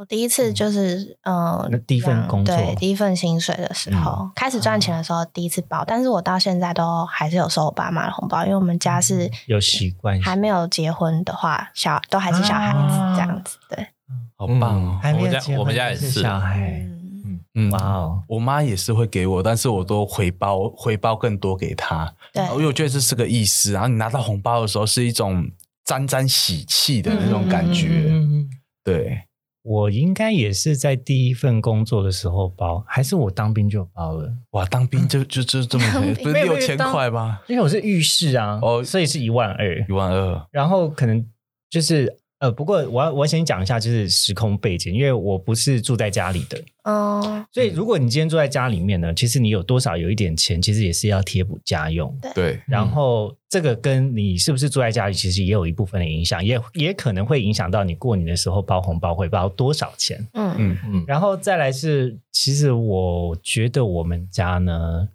[0.00, 13.88] 我第一次就是嗯，那第一份工作对第一份薪水的时候，开始赚钱的时候第一次包，但是我到现在都还是有收我爸妈的红包，因为我们家是有习惯还没有结婚的话，小都还是小孩子啊这样子，对，
[14.36, 14.98] 好棒哦！
[15.02, 16.80] 还没有我们家结婚我们家也是是小孩。
[17.26, 23.72] 嗯，嗯哇哦，我妈也是会给我，但是我都回包回包更多给她，对因为我觉得这是个意思。
[23.72, 25.46] 然后你拿到红包的时候，是一种
[25.84, 28.06] 沾沾喜气的那种感觉。
[28.08, 28.50] 嗯嗯嗯
[28.82, 29.24] 对，
[29.62, 34.32] 我应该也是在第一份工作的时候包，还是我当兵就包了？
[34.50, 35.84] 哇，当兵就就就这么
[36.22, 37.40] 不是六千块吗？
[37.46, 39.92] 因为我是浴室啊，哦所以是一万二一。
[39.92, 41.24] 万二，然后可能
[41.68, 52.18] 就是呃，不过我要我要先讲一下，就是时空背景，因为我不是住在家里的，哦，所以如果你今天住在家里面呢，其实你有多少有一点钱，其实也是要贴补家用。
[52.34, 60.26] 对，然后这个跟你是不是住在家里，其实也有一部分的影响，也也可能会影响到你过年的时候包红包会包多少钱。
[60.32, 65.06] 嗯嗯，嗯，然后再来是，其实我觉得我们家呢，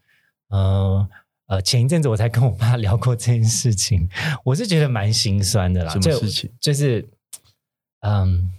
[0.50, 1.08] 呃
[1.48, 4.08] 呃，前一阵子我才跟我爸聊过这件事情，
[4.44, 5.92] 我是觉得蛮心酸的啦。
[5.92, 6.50] 什么事情？
[6.60, 7.08] 就是，
[8.06, 8.52] 嗯，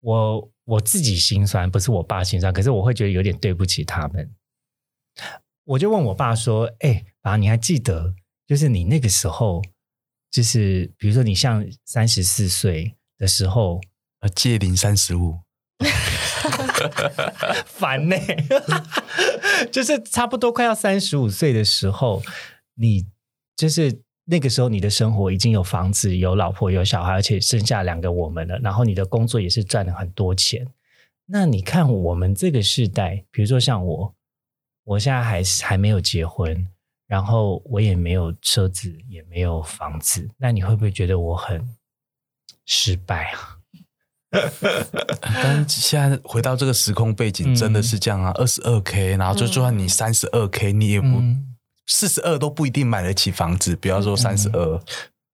[0.00, 4.34] 我我自己心酸，不是我爸心酸，可是我会觉得有点对不起他们。
[5.64, 8.14] 我就问我爸说：“哎、爸，你还记得，
[8.46, 9.62] 就是你那个时候，
[10.30, 13.82] 就是比如说你像三十四岁的时候，
[14.20, 15.40] 呃，借零三十五，
[17.66, 18.16] 烦呢、
[19.70, 22.22] 就是差不多快要三十五岁的时候，
[22.76, 23.06] 你
[23.54, 28.56] 就是那个时候你的生活已经有房子、有老婆、有小孩，而且剩下两个我们了。
[28.60, 30.64] 然后你的工作也是赚了很多钱。
[31.26, 34.14] 那你看我们这个世代，比如说像我，
[34.84, 36.64] 我现在还是还没有结婚，
[37.08, 41.68] 然后我也没有车子，也没有房子，那你会不会觉得我很
[42.66, 43.58] 失败啊？
[45.20, 51.49] 但是现在回到这个时空背景，嗯真的是这样啊，二十二 k，然后就就算你三十二 k，你也不嗯
[51.92, 54.80] 四十二都不一定买得起房子，不要说三十二。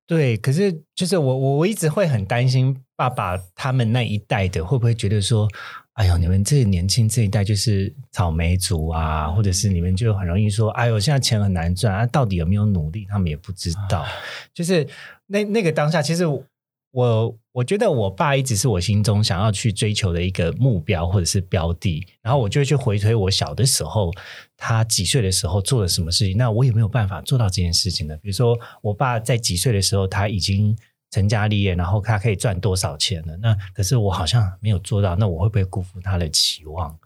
[0.07, 5.49] 对，可是就是我我我一直会很担心爸爸他们那一代的会不会觉得说，
[5.95, 14.07] 哎呦，你们这年轻这一代就是草莓族啊，或者是你们就很容易说，哎呦，现在钱很难赚啊，到底有没有努力，他们也不知道。
[14.55, 14.87] 就是
[15.27, 24.12] 那那个当下，其实我我觉得我爸一直是我心中想要去追求的一个目标或者是标的，然后我就会去回推我小的时候，
[24.59, 28.14] 他几岁的时候做了什么事情，那我有没有办法做到这件事情呢？
[28.19, 30.77] 比如说我爸在几岁的时候他已经
[31.11, 33.35] 成家立业，然后他可以赚多少钱了？
[33.38, 36.99] 那可是我好像没有做到，那我会不会辜负他的期望？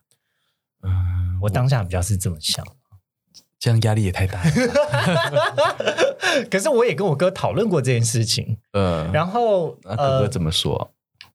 [0.82, 2.66] 嗯，我当下比较是这么想。
[3.60, 4.50] 这样压力也太大了。
[6.50, 10.92] 可是我也跟我哥讨论过这件事情，嗯，然后那哥哥怎么说？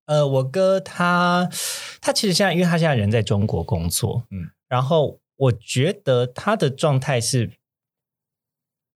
[0.08, 1.50] 呃，我哥他
[2.02, 7.52] 他其实现在，因为他现在人在中国工作，嗯嗯，然后我觉得他的状态是，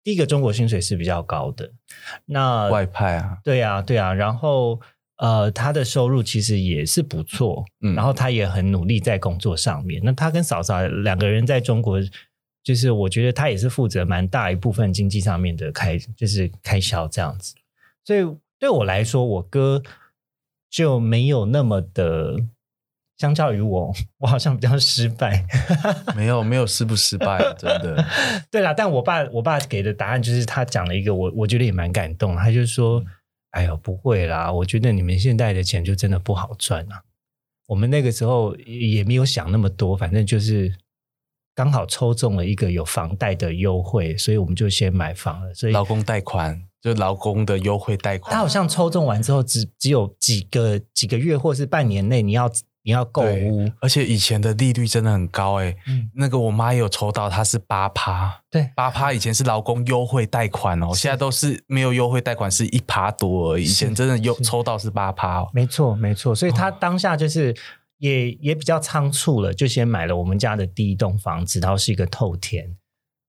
[0.03, 1.71] 第一个中国薪水是比较高的，
[2.25, 4.79] 那外派啊，对啊，对啊，然后
[5.17, 10.01] 呃，他的收入其实也是不错，嗯然后他也很努力在工作上面。
[10.03, 11.99] 那他跟嫂嫂两个人在中国，
[12.69, 17.55] 就是我觉得他也是负责蛮大一部分经济上面的开，就是开销这样子。
[18.05, 18.19] 所以
[18.59, 19.81] 对我来说，我哥
[20.69, 22.35] 就没有那么的，
[23.17, 25.47] 相较于我，我好像比较失败。
[26.15, 28.05] 没有没有失不失败，真的。
[28.51, 33.03] 对啦，但我爸我爸给的答案就是他讲了一个我我觉得也蛮感动，他就说
[33.49, 37.01] ：“哎呦，不会啦，我觉得你们现在的钱就真的不好赚啊。
[37.65, 40.71] 我们那个时候也没有想那么多，反正就是
[41.59, 45.53] 刚好抽中了一个有房贷的优惠，所以我们就先买房了。
[45.53, 52.49] 所以劳工贷款就劳工的优惠贷款，他好像抽中完之后只只有几个几个月或是半年内你要
[52.83, 56.09] 你要购对屋，而且以前的利率真的很高哎、嗯。
[56.15, 58.71] 那个我妈也有抽到，它是八趴，对。
[58.73, 63.65] 八趴以前是劳工优惠贷款哦，现在都是没有优惠贷款，是一趴多而已。
[63.65, 67.53] 以前真的有抽到是八趴哦，没错，没错，所以他当下就是
[67.99, 72.75] 也也比较仓促了，就先买了我们家的第一栋房子，然后是一个透天。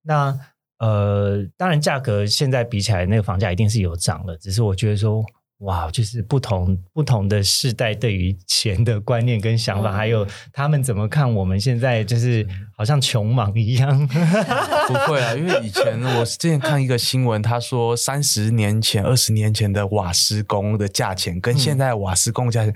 [0.02, 0.36] 那
[0.78, 5.22] 呃，当然价格现在比起来，那个房价一定是有涨了，只是我觉得说。
[5.60, 14.08] 哇，就是不同不同的世代对于钱的观念跟想法，嗯还有他们怎么看我们现在，就是好像穷忙一样。
[14.88, 22.74] 不会啊，因为以前我 之前看一个新闻，他说三十年前、二十年前的瓦斯工的价钱，跟现在瓦斯工价钱，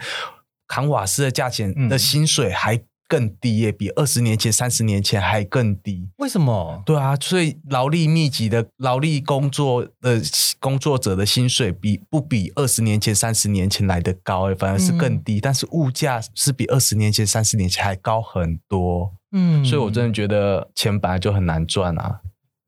[0.67, 6.09] 扛瓦斯的价钱嗯的薪水还更低耶，比二十年前、三十年前还更低。
[6.17, 6.83] 为什么？
[6.87, 10.21] 对啊，所以劳力密集的劳力工作的
[10.59, 15.39] 工作者的薪水比不比二十年前、三十年前来的高、哎，反而是更低。
[15.39, 22.21] 但是物价是比二十年前、三十年前还高很多，嗯所以我真的觉得钱本来就很难赚啊。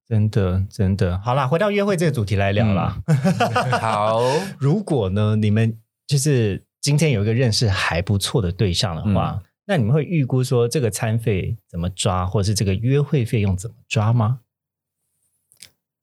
[0.07, 2.97] 真的真的好啦，回到约会这个主题来聊啦。
[3.81, 4.21] 好，
[4.61, 14.39] 如果呢，你们就是今天有一个认识还不错的对象的话，那你们会预估说这个餐费怎么抓，或者是这个约会费用怎么抓吗？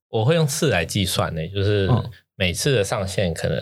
[0.09, 3.57] 我会用次来计算呢，就是嗯每次的上限可能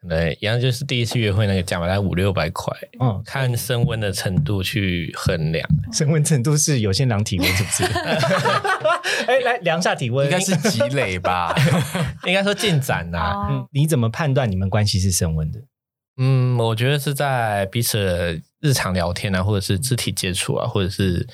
[0.00, 5.64] 可能一样，就是第一次约会那个价嘛，大概五六百块，嗯，看升温的程度去衡量。
[5.92, 7.84] 升温程度是有些量体温是不是？
[9.30, 11.54] 哎，来量下体温，应该是积累吧？
[12.26, 15.60] 应该说进展呐、哦嗯，你怎么判断你们关系是升温的？
[16.18, 21.26] 嗯，我觉得是在彼此的日常聊天啊，或者是肢体接触啊，或者是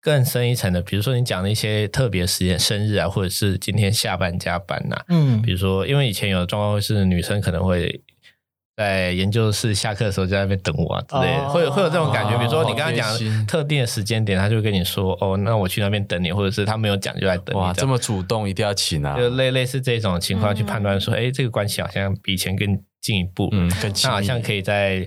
[0.00, 5.40] 更深一层的，比如说你讲的一些特别时间、生日啊，或者是今天下班加班呐、嗯。
[5.42, 8.02] 比如说，因为以前有的状况会是女生可能会
[8.76, 12.38] 在研究室下课的时候在那边等我啊之类的，哦会有会有这种感觉。
[12.38, 19.16] 比如说你刚刚讲特定的时间点，他就会跟你说哦，那我去那边等你，或者是他没有讲就在等你哇，这么主动，一定要请啊！
[19.16, 25.06] 就类类似这种情况去判断说，哎、这个关系好像比以前更进一步，嗯，更那好像可以再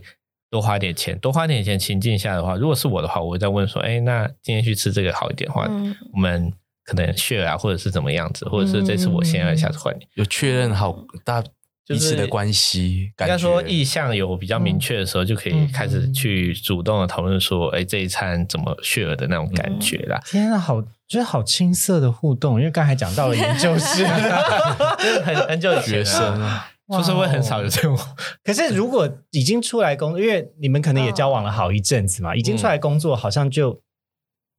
[0.51, 5.95] 多花点钱，多花点钱情境下的话，如果是我的话，我会再问说，哎，那今天去吃这个好一点的话，嗯。
[6.13, 10.05] 我们可能 share 啊，或者是怎么样子，或者是这次我先来，下次换你。
[10.13, 11.54] 有确认好大就是
[11.87, 20.19] 彼此的关系，应该说意向有比较明确的时候，就可以开始去主动的讨论说，哎，这一餐怎么 share 的那种感觉啦。
[20.25, 27.95] 天啊，好，觉得好青涩的互动，因为刚才讲到了研究室，就是 很很久以前、学生啊，出社会很少有这种，
[28.43, 33.79] 可是如果已经出来工作，因为你们可能也交往了好一阵子嘛，已经出来工作，好像就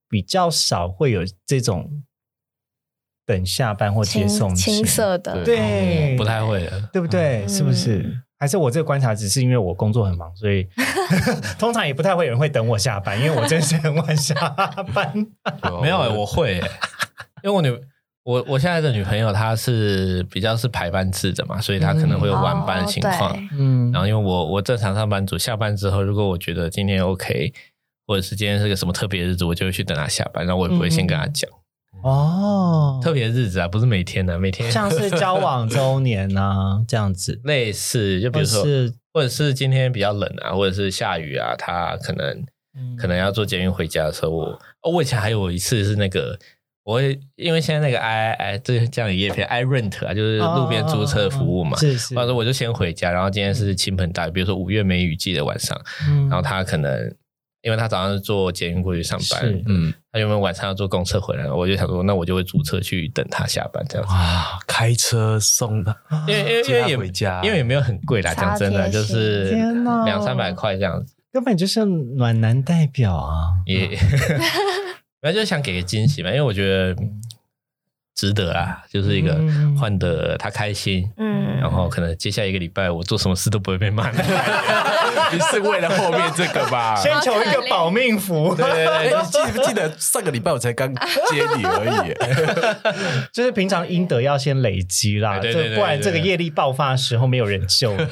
[0.09, 2.05] 比较少会有这种
[3.27, 6.89] 等下班或接送青情，涩的，对，不太会的。
[6.93, 7.45] 对不对？
[7.45, 8.23] 嗯是不是？
[8.39, 10.69] 还是我这个观察只是因为我工作很忙，所以
[11.59, 14.35] 通常也不太会有人会等我下班，因为我真的是很晚下
[14.95, 15.13] 班。
[15.81, 16.71] 没有、欸，我会、欸，
[17.43, 17.75] 因为我女
[18.25, 23.49] 我我现在的女朋友她是比较是排班制的嘛，所以她可能会有晚班的情况。
[23.53, 27.53] 嗯然后因为我我正常上班族下班之后，如果我觉得今天 OK，
[28.07, 31.51] 或者是今天是个什么特别日子，我就会去等她下班，然后我也不会先跟她讲、
[32.07, 34.71] 哦，特别日子啊，不是每天的、每天。
[34.71, 42.45] 像是交往周年啊 这样子，类似，就比如说，是或者是今天比较冷啊，或者是下雨啊，他可能
[42.79, 42.97] 嗯。
[42.97, 44.45] 可能要坐捷运回家的时候，我
[44.83, 46.39] 哦，我以前还有一次是那个，
[46.85, 55.77] 我会因为现在那个 i i 这这样的叶片 i rent 啊，就是路边租车服务嘛，是是，或者说我就先回家，然后今天是倾盆大雨，比如说五月梅雨季的晚上，
[56.09, 56.29] 嗯。
[56.29, 57.13] 然后他可能
[57.67, 64.15] 因为他早上是坐捷运过去上班，嗯，他原本晚上要坐公车回来，我就想说，那我就会租车去等他下班这样子。
[64.15, 65.93] 哇，开车送他，
[66.29, 69.51] 因为因为 也回家，因为也没有很贵啦，超讲真的，就是
[70.05, 73.49] 两三百块这样子，根本就是暖男代表啊！
[73.67, 73.89] 也
[75.21, 76.95] 反正就是想给个惊喜嘛，因为我觉得
[78.17, 84.11] 值得啊，就是一个嗯换得他开心，嗯，然后可能接下来一个礼拜我做什么事都不会被骂。
[85.33, 86.97] 你是为了后面这个吧？
[87.03, 93.29] 先求一个保命符，对对哎，对，你记不记得上个礼拜我才刚接你而已？
[93.33, 98.07] 就是平常阴德要先累积啦，对对不然这个业力爆发的时候没有人救你。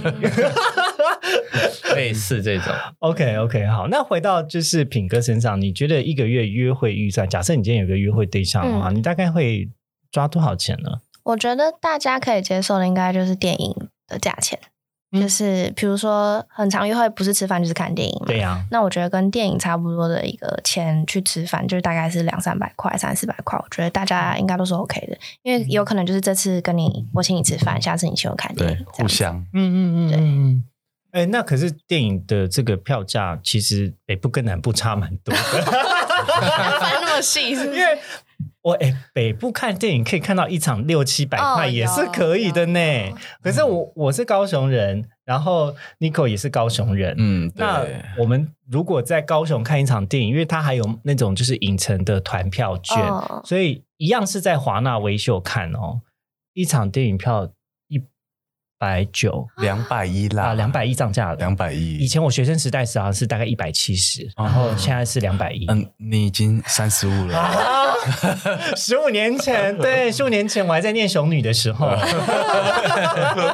[1.95, 9.69] 类似这种，OK OK，好，那回到就是品哥身上，你觉得一个月约会预算，假设你今天有个约会对象的话，嗯你大概会
[10.15, 11.01] 抓多少钱呢？
[11.25, 13.75] 我觉得大家可以接受的应该就是电影
[14.07, 14.57] 的价钱，
[15.11, 18.27] 嗯就是比如说很常约会不是吃饭就是看电影嘛。
[18.27, 28.87] 对呀、那我觉得跟电影差不多的一个钱去吃饭，就是大概是两三百块、三四百块，我觉得大家应该都是 OK 的，因为有可能就是这次跟你我请你吃饭，下次你请我看电影。
[28.87, 29.35] 互相。
[29.53, 30.65] 嗯嗯嗯对嗯。
[31.13, 35.41] 哎、那可是电影的这个票价，其实北部跟南部差蛮多的。
[36.25, 37.79] 分那么细，是不是？
[37.79, 37.99] 因为
[38.65, 42.81] 我哎、北部看电影可以看到一场六七百块哦也是可以的呢。
[43.09, 47.85] 有可是我我是高雄人，然后 Nico 也是高雄人，嗯，那，
[48.19, 53.43] 我们如果在高雄看一场电影，因为它还有那种就是影城的团票券，哦。
[53.45, 56.01] 所以一样是在华纳微秀看哦，
[56.55, 57.51] 一场电影票一
[58.85, 61.37] 百九两百一啦，啊，两百一涨价了。
[61.37, 61.97] 两百一。
[61.97, 65.65] 以前我学生时代时好像是大概一百七十，然后现在是两百一。
[65.69, 67.95] 嗯，你已经三十五了，啊，
[68.77, 71.89] 十五年前，对，十五年前我还在念熊女的时候，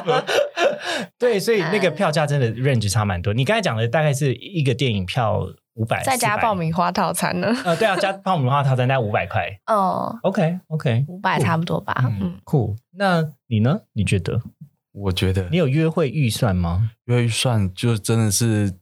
[1.17, 3.33] 对，所以那个票价真的 range 差蛮多。
[3.33, 5.39] 你刚才讲的大概是一个电影票
[5.75, 7.55] 五百，再加爆米花套餐呢？
[7.63, 9.47] 呃，对啊，加爆米花套餐大概五百块。
[9.67, 11.95] 哦，OK OK，五百差不多吧。
[12.19, 12.75] 嗯，酷。
[12.97, 13.79] 那你呢？
[13.93, 14.41] 你觉得
[14.93, 16.91] 我觉得你有约会预算吗？
[17.05, 18.73] 约会预算就真的是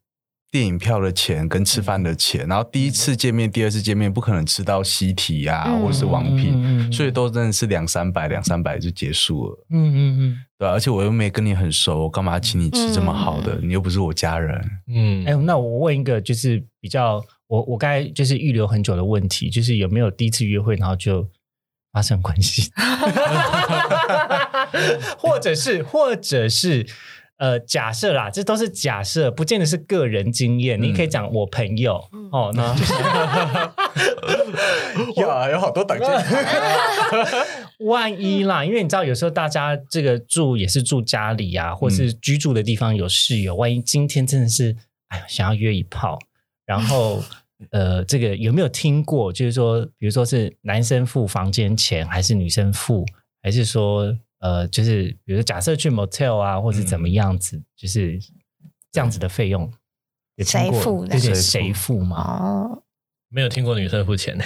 [0.51, 9.65] 电影票的钱跟吃饭的钱，然后第一次见面、第二次见面不可能吃到西提啊，嗯或者是王品，嗯所以都真的是两三百、两三百就结束了。
[9.69, 10.37] 嗯嗯嗯。
[10.57, 13.59] 对啊、而且我又没跟你很熟，我干嘛请你吃这么好的？
[13.61, 14.59] 你又不是我家人。
[14.87, 21.25] 嗯哎、，那我问一个，就是比较我我刚才就是预留很久的问题，就是有没有第一次约会然后就
[21.93, 22.69] 发生关系，
[25.17, 26.85] 或者是或者是
[27.37, 32.93] 呃假设啦，这都是假设，不见得是个人经验，你可以讲我朋友、哦，那就是
[35.21, 36.05] 哇，有好多等级。
[37.85, 44.75] 万一啦，因为你知道，有时候大家这个住也是住家里啊，或是居住的地方有室友，万一今天真的是
[45.07, 46.19] 哎呀想要约一炮，
[46.65, 47.23] 然后
[47.71, 49.31] 呃，这个有没有听过？
[49.31, 53.05] 就是说，比如说是男生付房间钱，还是女生付，
[53.41, 58.19] 还是说呃，就是比如说假设去 motel 啊，或者怎么样子，就是
[58.91, 59.71] 这样子的费用。
[60.45, 62.15] 谁付的对对，谁谁付嘛？
[62.21, 62.83] 哦，
[63.27, 64.45] 没有听过女生付钱的，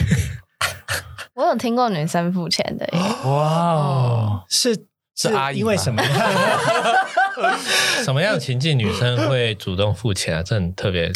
[1.35, 6.01] 我有听过女生付钱的耶，哇哦，是是阿姨因为什么？
[8.03, 10.41] 什么样的情境女生会主动付钱啊？
[10.41, 11.11] 这很特别。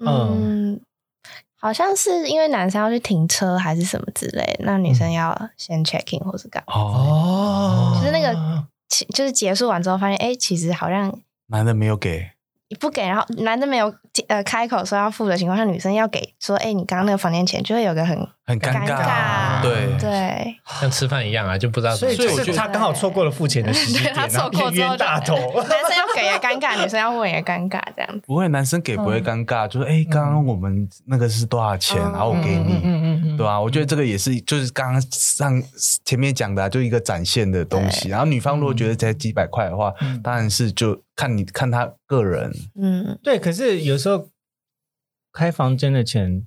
[0.00, 0.80] 嗯，
[1.62, 7.98] 好像是因为男生要去停车还是什么之类，那女生要先 check in 或是干嘛，哦，哦。
[8.00, 8.36] 就是那个
[8.88, 12.32] 其就是结束完之后发现，哎，其实好像男的没有给，
[12.80, 13.94] 不给，然后男的没有
[14.26, 19.62] 呃开口说要付的情况下，女生要给说，哎，你刚刚那个房间钱，就会有个很很尴尴尬。
[19.62, 22.44] 对对，像吃饭一样啊，就不知道所以就做。
[22.44, 25.36] 是他刚好错过了付钱的时对间点，他错过冤大头。
[25.36, 28.22] 男生要给也尴尬，女生要问也尴尬，这样子。
[28.26, 35.62] 不会，男生给不会尴尬，就是哎，刚刚我们那个是多少钱，嗯然后我给你，嗯对啊，我觉得这个也是，就是刚刚上
[36.04, 38.08] 前面讲的、啊，就一个展现的东西。
[38.08, 42.52] 然后女方如果觉得才几百块的话，嗯当然是就看你看他个人。
[42.80, 44.28] 嗯，对，可是有时候
[45.32, 46.44] 开房间的钱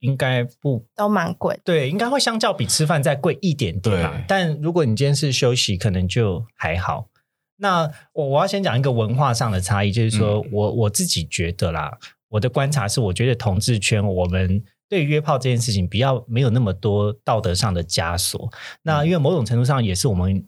[0.00, 1.60] 应该不都蛮贵的。
[1.64, 4.24] 对，应该会相较比吃饭再贵一点点啦。
[4.26, 7.08] 但如果你今天是休息，可能就还好。
[7.56, 11.98] 那我我要先讲一个文化上的差异，就是说、我我自己觉得啦，
[12.28, 18.50] 我的观察是，我觉得同志圈我们对约炮这件事情比较没有那么多道德上的枷锁。
[18.82, 20.42] 那因为某种程度上也是我们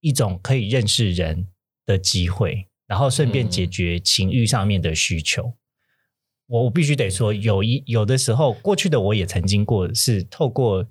[0.00, 1.48] 一种可以认识人
[1.84, 5.54] 的机会，然后顺便解决情欲上面的需求。
[6.52, 10.86] 我我必须得说，有一有的时候，过去的我也曾经过，是透过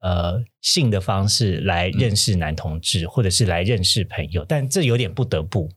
[0.00, 5.70] 呃性的方式来认识男同志，或者是来认识朋友，但这有点不得不。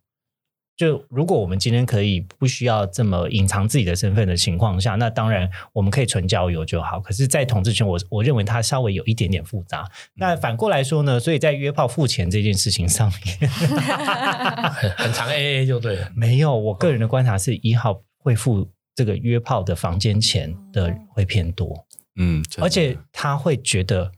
[0.76, 7.00] 就如果我们今天可以不需要这么隐藏自己的身份的情况下，那当然我们可以纯交友就好。
[7.00, 9.88] 可是，在统治权，我我认为它稍微有一点点复杂。
[10.16, 11.20] 那反过来说呢？
[11.20, 16.12] 所以在约炮付钱这件事情上面，很很长 A A 就对了。
[16.16, 16.56] 没有。
[16.56, 21.86] 我个人的观察是一号会付这个约炮的房间钱的会偏多，
[22.16, 24.12] 嗯，而且他会觉得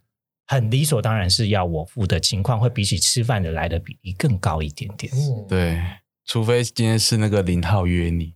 [0.47, 5.11] 很理所当然是要我付的情况，会比起吃饭的来的比例更高一点点。
[5.49, 5.77] 对，
[6.25, 8.35] 除非今天是那个零号约你，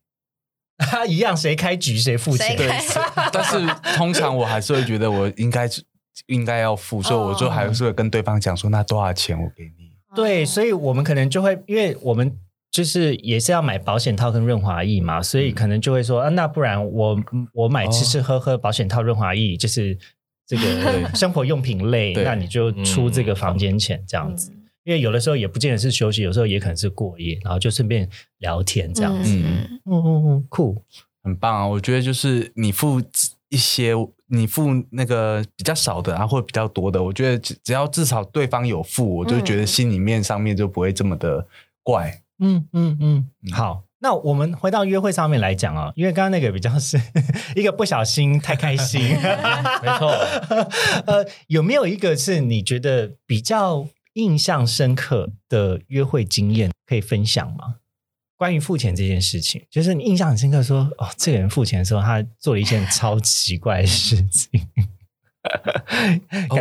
[0.80, 2.58] 他 一样，谁开局谁付钱。
[2.58, 2.68] 对
[3.32, 3.66] 但是
[3.96, 5.70] 通常我还是会觉得我应该
[6.28, 9.94] 应该要付，所以我就还是会跟对方讲说，那多少钱我给你。
[10.14, 12.38] 对，所以我们可能就会，因为我们
[12.74, 17.18] 就是也是要买保险套跟润滑液嘛，所以可能就会说啊，那不然我
[17.54, 19.96] 我买吃吃喝喝保险套、润滑液，就是
[20.48, 24.52] 这个 生活用品类，那你就出这个房间钱这样子。
[24.86, 28.10] 因为有的时候也不见得是休息，有时候也可能是过夜，然后就顺便
[28.40, 29.34] 聊天这样子。
[29.36, 30.84] 嗯嗯嗯嗯，酷。
[31.24, 31.66] 很棒啊！
[31.68, 33.00] 我觉得就是你付
[33.50, 33.94] 一些，
[34.28, 41.48] 你付那个比较少的啊，或者比较多的，我觉得只只要至少对方有付，我就觉得心里面上面就不会这么的
[41.84, 42.23] 怪。
[42.40, 43.84] 嗯嗯嗯，好。
[44.00, 47.00] 那我们回到约会上面来讲啊，因为刚刚那个比较是
[47.56, 49.00] 一个不小心太开心，
[49.82, 50.10] 没错。
[51.08, 57.76] 呃，有没有一个是你觉得比较印象深刻的约会经验可以分享吗？
[58.36, 64.68] 关于付钱这件事情，就是你印象很深刻说，哦，这个人付钱的时候，他做了一件超奇怪的事情。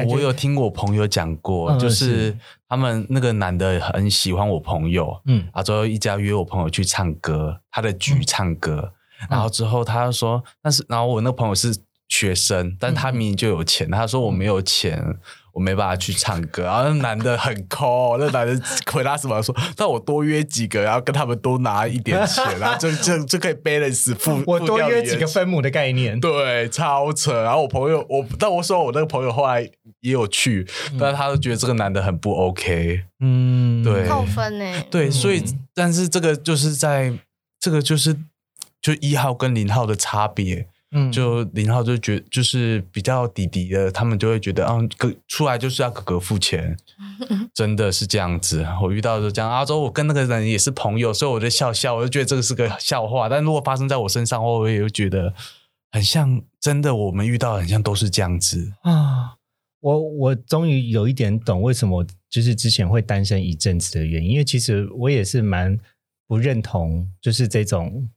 [0.08, 2.38] 我有听我朋友讲过，嗯就是是
[2.72, 5.46] 他们那个男的很喜欢我朋友，嗯。
[5.52, 8.94] 啊，之后一家约我朋友去唱歌，他的局唱歌，
[9.28, 11.76] 然后之后他就说，但是然后我那个朋友是
[12.08, 15.18] 学生，但他明明就有钱，他说我没有钱，
[15.52, 18.58] 我没办法去唱歌，然后那男的很抠，那男的
[18.90, 26.18] 回答什么说，那我多约几个，然后跟他们多拿一点钱，然 后就就就可以 balance 付，我多约几个分母的概念。
[26.18, 27.42] 对，超扯。
[27.42, 29.68] 然后我朋友，我但我说我那个朋友后来
[30.02, 30.64] 也有去，
[31.00, 33.02] 但是他都觉得这个男的很不 OK。
[33.18, 34.84] 嗯，对扣分呢？
[34.90, 35.42] 对，所以
[35.74, 37.12] 但是这个就是在
[37.58, 38.14] 这个就是
[38.80, 40.68] 就一号跟零号的差别。
[40.94, 46.76] 嗯就零号就觉就是比较弟弟的，他们就会觉得，嗯，哥出来就是要哥哥付钱，
[47.54, 48.62] 真的是这样子。
[48.82, 53.26] 我遇到的就这样，啊，之后我跟那个人也是朋友，所以我就笑笑，我就觉得这个是个笑话。
[53.26, 55.32] 但如果发生在我身上，我也会觉得
[55.92, 58.74] 很像真的，我们遇到的很像都是这样子。
[58.82, 59.32] 啊，
[59.82, 65.78] 我我终于有一点懂为什么就是之前会单身一阵子的原因，因为其实我也是蛮
[66.26, 68.08] 不认同，就是这种。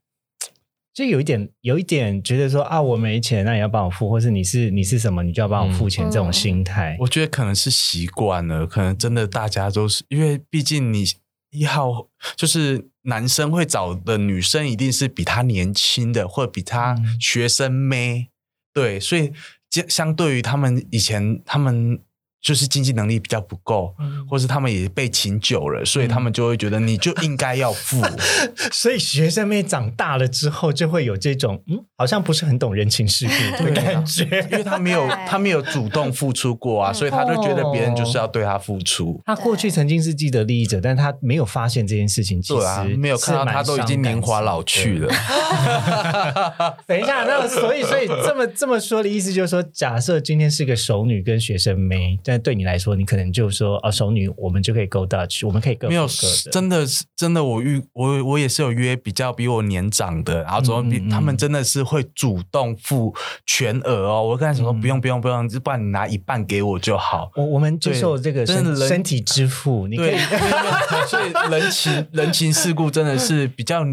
[0.94, 6.96] 就有一点，有一点觉得说啊，我没钱，那你要帮我付，或是你是你是什么，你就要帮我付钱，嗯这种心态。
[7.02, 11.04] 我觉得可能是习惯了，可能真的大家都是因为毕竟你
[11.50, 12.08] 一号
[12.38, 18.30] 就是男生会找的女生一定是比他年轻的，或者比他嗯学生妹，
[18.74, 19.34] 对，所以
[19.76, 22.00] 相相对于他们以前他们。
[22.46, 28.00] 就是经济能力比较不够，嗯或是他们也被请久了，所以他们就会觉得你就应该要付。
[28.72, 34.26] 所以学生妹长大了之后，就会有这种嗯，好像不是很懂人情世故的感觉。
[34.52, 39.20] 因为他没有对他没有主动付出过啊，所以他就觉得别人就是要对他付出。
[39.26, 45.12] 他过去曾经是既得利益者，但他没有发现这件事情，其实对啊，没有看到他都已经年华老去了。
[46.86, 56.08] 等一下，那所以所以这么这么说的意思就是说，假设今天是个熟女跟学生妹，但对你来说，你可能就说哦，熟女我们就可以 go Dutch，我们可以各付没有。
[56.52, 63.14] 真的是真的，我遇我我也是有约比较比我年长的，然后怎么比嗯嗯嗯他们真的是会主动付
[63.46, 64.24] 全额哦。
[64.24, 67.32] 我跟他说嗯不用不用不用，不然你拿一半给我就好。
[67.36, 70.18] 我我们接受这个身身体支付，你可对，以
[71.08, 73.84] 所以人情人情世故真的是比较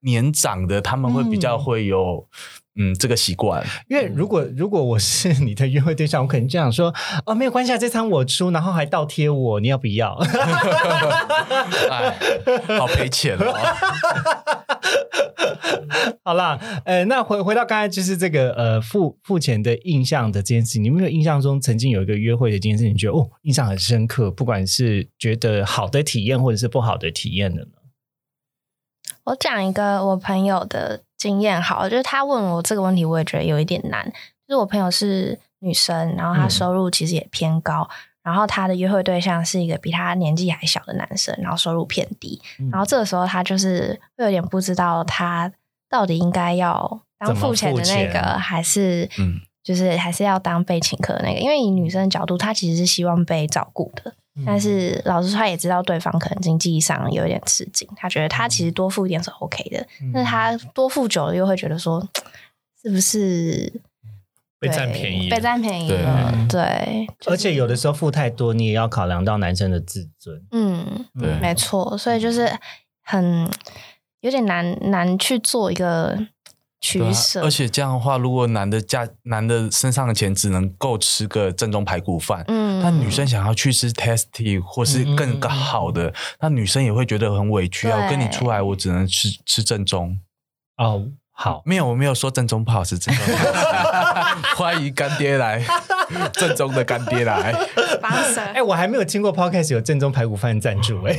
[0.00, 2.26] 年长的，他们会比较会有
[2.78, 3.62] 嗯这个习惯。
[3.88, 6.94] 因为如果如果我是你的约会对象，我可能这样说
[7.26, 10.14] 哦，没有关系啊，这餐我出，然后还倒贴我，你要不要？
[11.90, 12.18] 哎，
[12.78, 13.54] 好赔钱哦。
[16.22, 27.68] 好啦，呃，那回回到刚才就是这个呃付付钱的印象的这件事情，你有没有印象中曾经有一个约会的这件事情，你觉得哦印象很深刻，不管是觉得好的体验或者是不好的体验的呢？
[29.28, 34.10] 我讲一个我朋友的经验好了，就是他问我这个问题，我也觉得有一点难。
[34.46, 37.86] 就是我朋友是女生，然后她嗯收入其实也偏高，
[38.22, 42.70] 然后她的约会对象是一个比她年纪还小的男生，然后收入偏低，嗯。
[42.70, 45.52] 然后这个时候她就是会有点不知道他
[45.90, 54.14] 到底应该要当付钱的那个，还是嗯就是还是要当被请客的那个，因为以女生的角度，她其实是希望被照顾的。
[54.46, 62.00] 但是老实说，她也知道对方可能经济上有一点吃紧，他觉得他其实多付一点是 OK 的，但是她多付久了又会觉得说，
[62.82, 63.70] 是不是
[64.58, 66.32] 被占便宜了被占便宜了？
[66.48, 70.42] 对，就是而且有的时候付太多，你也要考量到男生的自尊。
[70.52, 72.50] 嗯，对没错，所以就是
[73.02, 73.46] 很
[74.20, 76.18] 有点难难去做一个
[76.80, 88.04] 取舍，而且这样的话，如果男的价男的身上的钱只能够吃个正宗排骨饭，嗯那女生想要去吃 tasty 或是更更好的，那女生也会觉得很委屈啊！
[88.04, 90.20] 我跟你出来，我只能吃吃正宗。
[90.76, 91.04] 哦，
[91.40, 93.24] 好，没有，我没有说正宗不好吃，正宗。
[94.58, 95.64] 欢迎干爹来，
[96.34, 97.52] 正宗的干爹来。
[98.54, 101.16] 哎，我还没有听过 podcast 有正宗排骨饭赞助哎，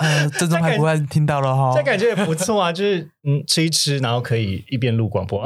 [0.00, 1.82] 呃， 正宗排骨饭听到了哈这。
[1.82, 5.42] 感觉也不错啊，就是嗯吃一吃，然后可以一边录广播。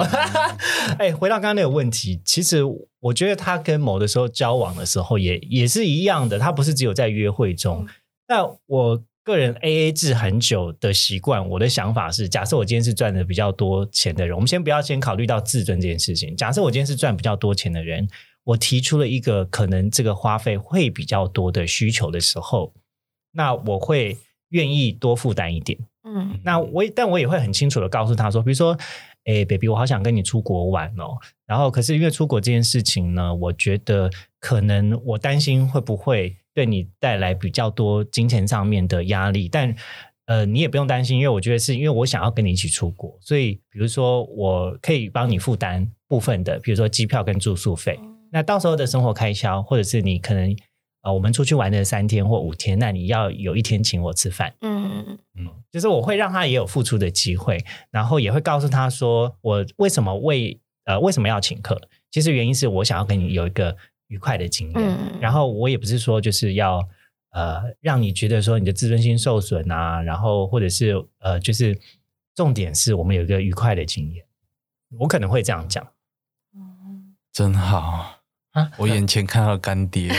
[0.99, 2.65] 哎，回到刚刚那个问题，其实
[2.99, 7.87] 我觉得他跟某的时候交往的时候也也是一样的，他不是只有在约会中。
[8.27, 9.01] 那我
[9.31, 16.37] 个人 A A 制很久的习惯，我的想法是，假设我今天是赚的比较多钱的人，我们先不要先考虑到自尊这件事情。
[16.37, 18.09] 假设我今天是赚比较多钱的人，
[18.45, 22.75] 我提出了一个可能这个花费会比较多的需求的时候，
[23.33, 24.19] 那我会
[24.49, 25.79] 愿意多负担一点。
[26.03, 28.77] 嗯那我也，但我也会很清楚的告诉他说，比如说，
[29.27, 31.19] 哎，baby，我好想跟你出国玩哦。
[31.47, 34.11] 然后，可是因为出国这件事情呢，我觉得
[34.41, 39.75] 可能我担心会不会对你带来比较多金钱上面的压力，但。
[40.27, 47.99] 呃，你也不用担心，因为我觉得是因为我想要跟你一起出国，所以比如说我可以帮你负担部分的，比如说机票跟住宿费。
[48.31, 50.57] 那到时候的生活开销，或者是你可能
[51.03, 54.55] 呃我们出去玩的三天或五天，那你要有一天请我吃饭。
[54.61, 55.19] 嗯
[55.73, 57.59] 就是我会让他也有付出的机会，
[57.91, 61.81] 然后也会告诉他说，我为什么为呃为什么要请客？
[62.13, 63.77] 其实原因是我想要跟你有一个
[64.11, 65.19] 愉快的经验，嗯。
[65.19, 66.87] 然后我也不是说就是要
[67.31, 71.77] 呃让你觉得说你的自尊心受损啊，然后或者是呃就是
[72.35, 74.25] 重点是我们有一个愉快的经验，
[74.99, 75.87] 我可能会这样讲。
[77.33, 78.19] 真好。
[78.53, 78.69] 啊？
[78.77, 80.11] 我眼前看到干爹，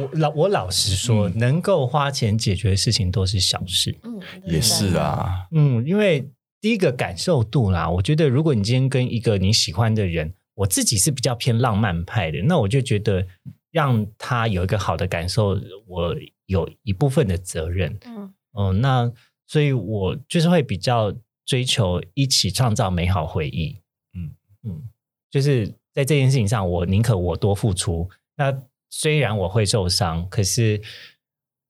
[0.00, 3.96] 我老我老实说，能够花钱解决的事情都是小事。
[4.02, 6.28] 嗯，也是啊，嗯，因为
[6.60, 13.24] 第一个感受度啦，我觉得如果你今天跟一个你喜欢的人，我自己是比较偏浪漫派的，那我就觉得
[13.70, 17.96] 让他有一个好的感受，我有一部分的责任。
[18.06, 19.12] 嗯嗯，那
[19.46, 23.78] 所以我就是会比较追求一起创造美好回忆。
[24.14, 24.32] 嗯
[24.64, 24.88] 嗯嗯，
[25.30, 28.08] 就是在这件事情上，我宁可我多付出。
[28.36, 30.80] 那虽然我会受伤，可是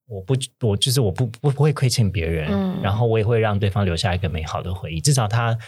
[0.07, 5.01] 我不，我就是我不不不会亏欠别人，嗯然后我也会让对方留下一个美好的回忆。
[5.01, 5.59] 至少他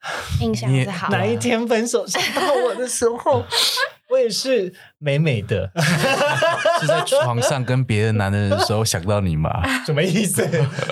[0.40, 1.08] 印象你是好。
[1.08, 3.44] 哪一天分手想到我的时候，
[4.10, 5.70] 我也是美美的。
[6.80, 9.50] 是在床上跟别的男人的时候想到你吗？
[9.84, 10.46] 什么意思？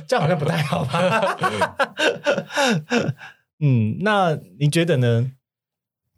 [0.08, 1.36] 这样好像不太好吧？
[3.60, 5.30] 嗯，那你觉得呢？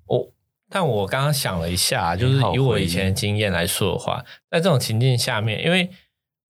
[0.06, 0.32] 我
[0.70, 5.90] 但我刚刚想了一下，就是以我以前的经验来说的话，在这种情境下面，因为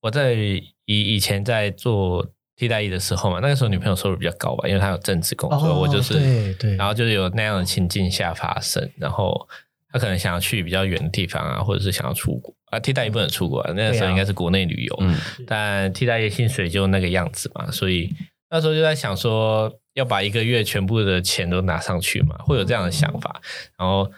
[0.03, 2.27] 我在以以前在做
[2.57, 9.47] 替代役的时候嘛，那个时候女朋友收入比较高吧，因为她有正职工作，我就是哦对对，然后就是有那样的情境下发生，然后
[9.93, 18.13] 她可能想要去比较远的地方啊，或者是想要出国啊，替代役不能出国、啊，那个时候应该是国内旅游，嗯，但替代役薪水就那个样子嘛，所以
[18.51, 23.41] 那时候就在想说，要把一个月全部的钱都拿上去嘛，会有这样的想法。
[23.79, 24.11] 然后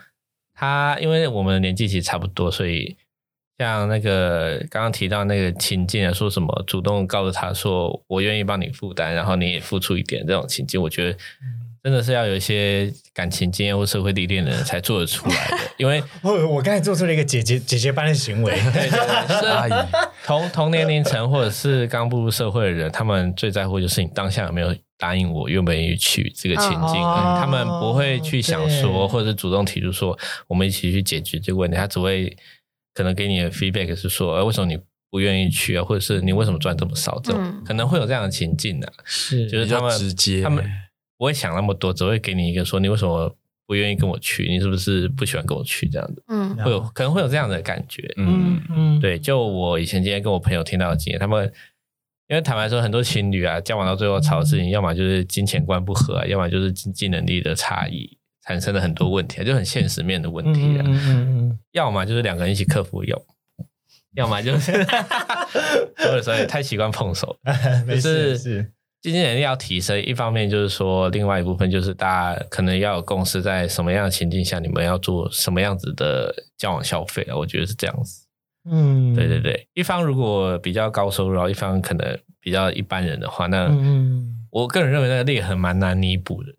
[0.53, 2.95] 他因为我们年纪其实差不多，所以
[3.59, 11.17] 像那个刚刚提到那个情境啊，说什么主动告诉他说我愿意帮你负担，然后你也付出一点这种情境，我觉得。
[11.81, 18.51] 真的是要有一些感情经验或社会历练的人才做得出来的，因为 我我刚才做出了一个姐姐姐姐般的行为。
[18.73, 19.71] 对对对， 是阿姨，
[20.27, 32.35] 同同年龄层或者是刚步入社会的人，他们最在乎就是你当下有没有答应我愿不愿意去这个情境，哦嗯他们不会去想对说，或者是主动提出说我们一起去解决这个问题，他只会
[32.99, 34.77] 可能给你的 feedback 是说，呃，为什么你
[35.09, 37.63] 不愿意去啊，或者是你为什么赚这么少，这种、嗯。
[37.63, 39.49] 可能会有这样的情境啊，是。
[39.49, 40.41] 就是他们直接。
[40.41, 40.61] 他们
[41.17, 43.33] 不会想那么多，只会给你一个说你为什么
[43.65, 46.57] 不愿意跟我去，你是不是不喜欢跟我去这样子，嗯。
[46.57, 51.49] 会有可能会有这样的感觉，嗯，嗯，对，就我以前今天跟我朋友听到的经验，他们
[52.27, 58.17] 因为坦白说，很多情侣啊，交往到最后吵的事情，要么就是金钱观不合、啊，要么就是经济能力的差异，
[58.49, 60.83] 产生了很多问题啊，就很现实面的问题啊。
[60.83, 63.15] 嗯嗯嗯要么就是两个人一起克服，有
[64.17, 64.71] 要么就是，
[65.97, 68.71] 或者说也太习惯碰手了，嗯， 没事就是是，
[69.03, 77.35] 经济能力要提升，一方面就是说，另外一部分就是大家可能要有共识，在什么样的情境下，你们要做什么样子的交往消费啊？
[77.37, 78.25] 我觉得是这样子。
[78.67, 86.51] 嗯，对对对，一方如果比较高收入，然后一方可能比较一般人的话，那嗯我个人认为那个裂痕蛮难弥补的，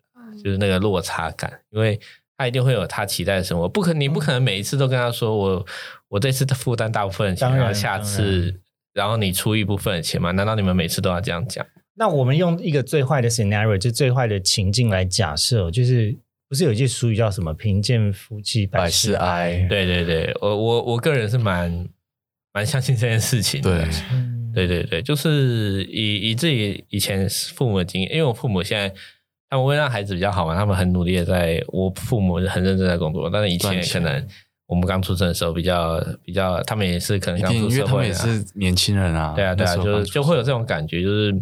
[0.43, 1.99] 就是那个落差感，因为
[2.37, 5.65] 他一定会有他期待的生活，不可你不可能每一次都跟他说我
[6.09, 8.59] 我这次负担大部分的钱，然然后下次
[8.93, 10.31] 然后你出一部分的钱嘛？
[10.31, 11.65] 难道你们每次都要这样讲？
[11.93, 16.17] 那我们用一个最坏的 scenario，就最坏的情境来假设，就是
[16.49, 19.67] 不是有一句俗语叫什么“贫贱夫妻百百事事哀哀”？
[19.69, 21.87] 对对对，我我我个人是蛮
[22.53, 23.77] 蛮相信这件事情的。
[23.77, 28.91] 对嗯，对对对，就是以以自己以前父母的经验，因为我父母现在
[29.51, 34.25] 他们为了让孩子比较好嘛，他们很努力的在，我父母很认真在工作，但是以前可能
[34.65, 39.33] 我们刚出生的时候比较比较，他们也是可能刚出因为他们也是年轻人啊。
[39.35, 41.35] 对啊，对啊，就是就会有这种感觉，就是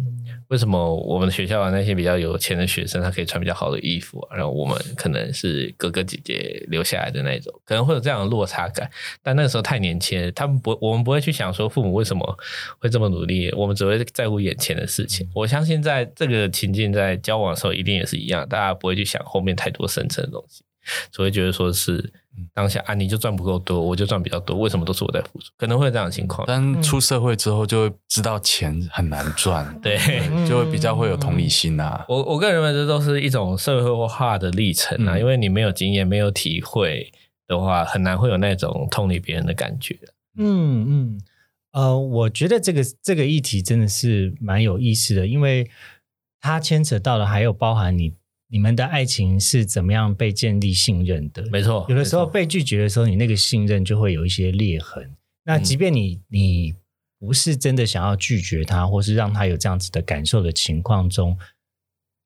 [0.50, 8.90] 为什么我们学校的那些比较有钱的学生，他可以穿比较好的衣服、然后我们可能是哥哥姐姐留下来的那种，可能会有这样的落差感。
[9.22, 12.38] 但那个时候太年轻，他们不，我们不会去想说父母为什么
[12.78, 15.28] 会这么努力，我们只会在乎眼前的事情。
[15.32, 20.64] 我相信在这个情境在交往的时候，一定也是一样，大家不会去想后面太多深层的东西，
[21.12, 22.12] 只会觉得说是
[22.54, 25.50] 当下啊，你就赚不够多，我就赚比较多，为什么都是我在付出？
[25.56, 26.44] 可能会有这样的情况。
[26.46, 29.98] 但出社会之后就会知道钱很难赚， 对。
[30.48, 32.04] 就会比较会有同理心啊。
[32.08, 37.12] 我我个人认为这都是一种社会化的历程啊，嗯因为你没有经验、没有体会
[37.46, 39.98] 的话，很难会有那种同理别人的感觉。
[40.36, 41.20] 嗯嗯，
[41.72, 45.68] 呃，我觉得这个这个议题真的是蛮有意思的，因为
[46.40, 48.14] 它牵扯到了还有包含你
[48.50, 51.42] 你们的爱情是怎么样被建立信任的。
[51.50, 55.08] 没错，有的时候被拒绝的时候，你那个信任就会有一些裂痕。
[55.44, 56.74] 那嗯即便你、你
[57.18, 61.38] 不是真的想要拒绝他，或是让他有这样子的感受的情况中，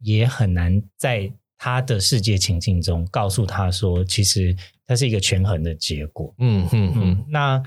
[0.01, 4.57] 也很难在他的世界情境中告诉他说，其实
[4.87, 6.35] 它是一个权衡的结果。
[6.39, 7.63] 嗯嗯嗯嗯，那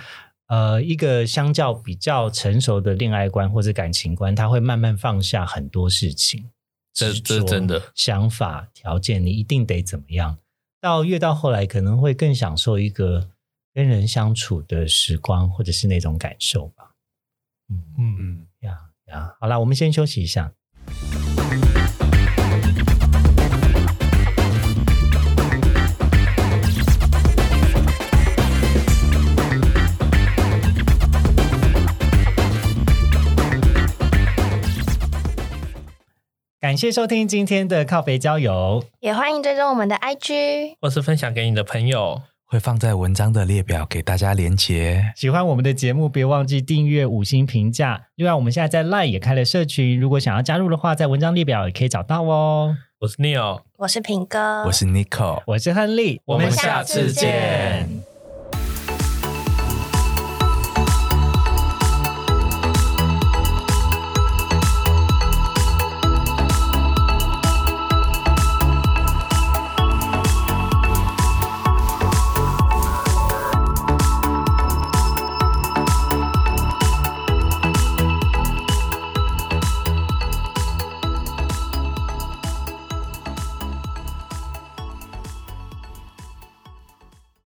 [0.48, 6.50] 呃，一个相较比较成熟的恋爱观或者感情观，他会慢慢放下很多事情，
[6.98, 10.40] 这执着这真的想法条件，你一定得怎么样？
[10.82, 13.30] 到越到后来，可能会更享受一个
[13.72, 16.96] 跟人相处的时光，或者是那种感受吧。
[17.70, 18.80] 嗯嗯，嗯，呀
[19.10, 20.52] 呀，好啦，我们先休息一下。
[36.68, 38.84] 感谢收听今天的靠北郊游。
[39.00, 40.76] 也欢迎追踪我们的 IG。
[40.82, 42.22] 或是分享给你的朋友。
[42.46, 45.02] 会放在文章的列表给大家连结。
[45.16, 48.08] 喜欢我们的节目，别忘记订阅、五星评价。
[48.16, 52.76] 另外，我们现在在 LINE 也开了社群，如果想要加入的话，在文章列表也可以找到哦。
[53.00, 55.42] 我是 Neil，我是平哥，我是 Nico。
[55.48, 57.88] 我是亨利，我们下次见。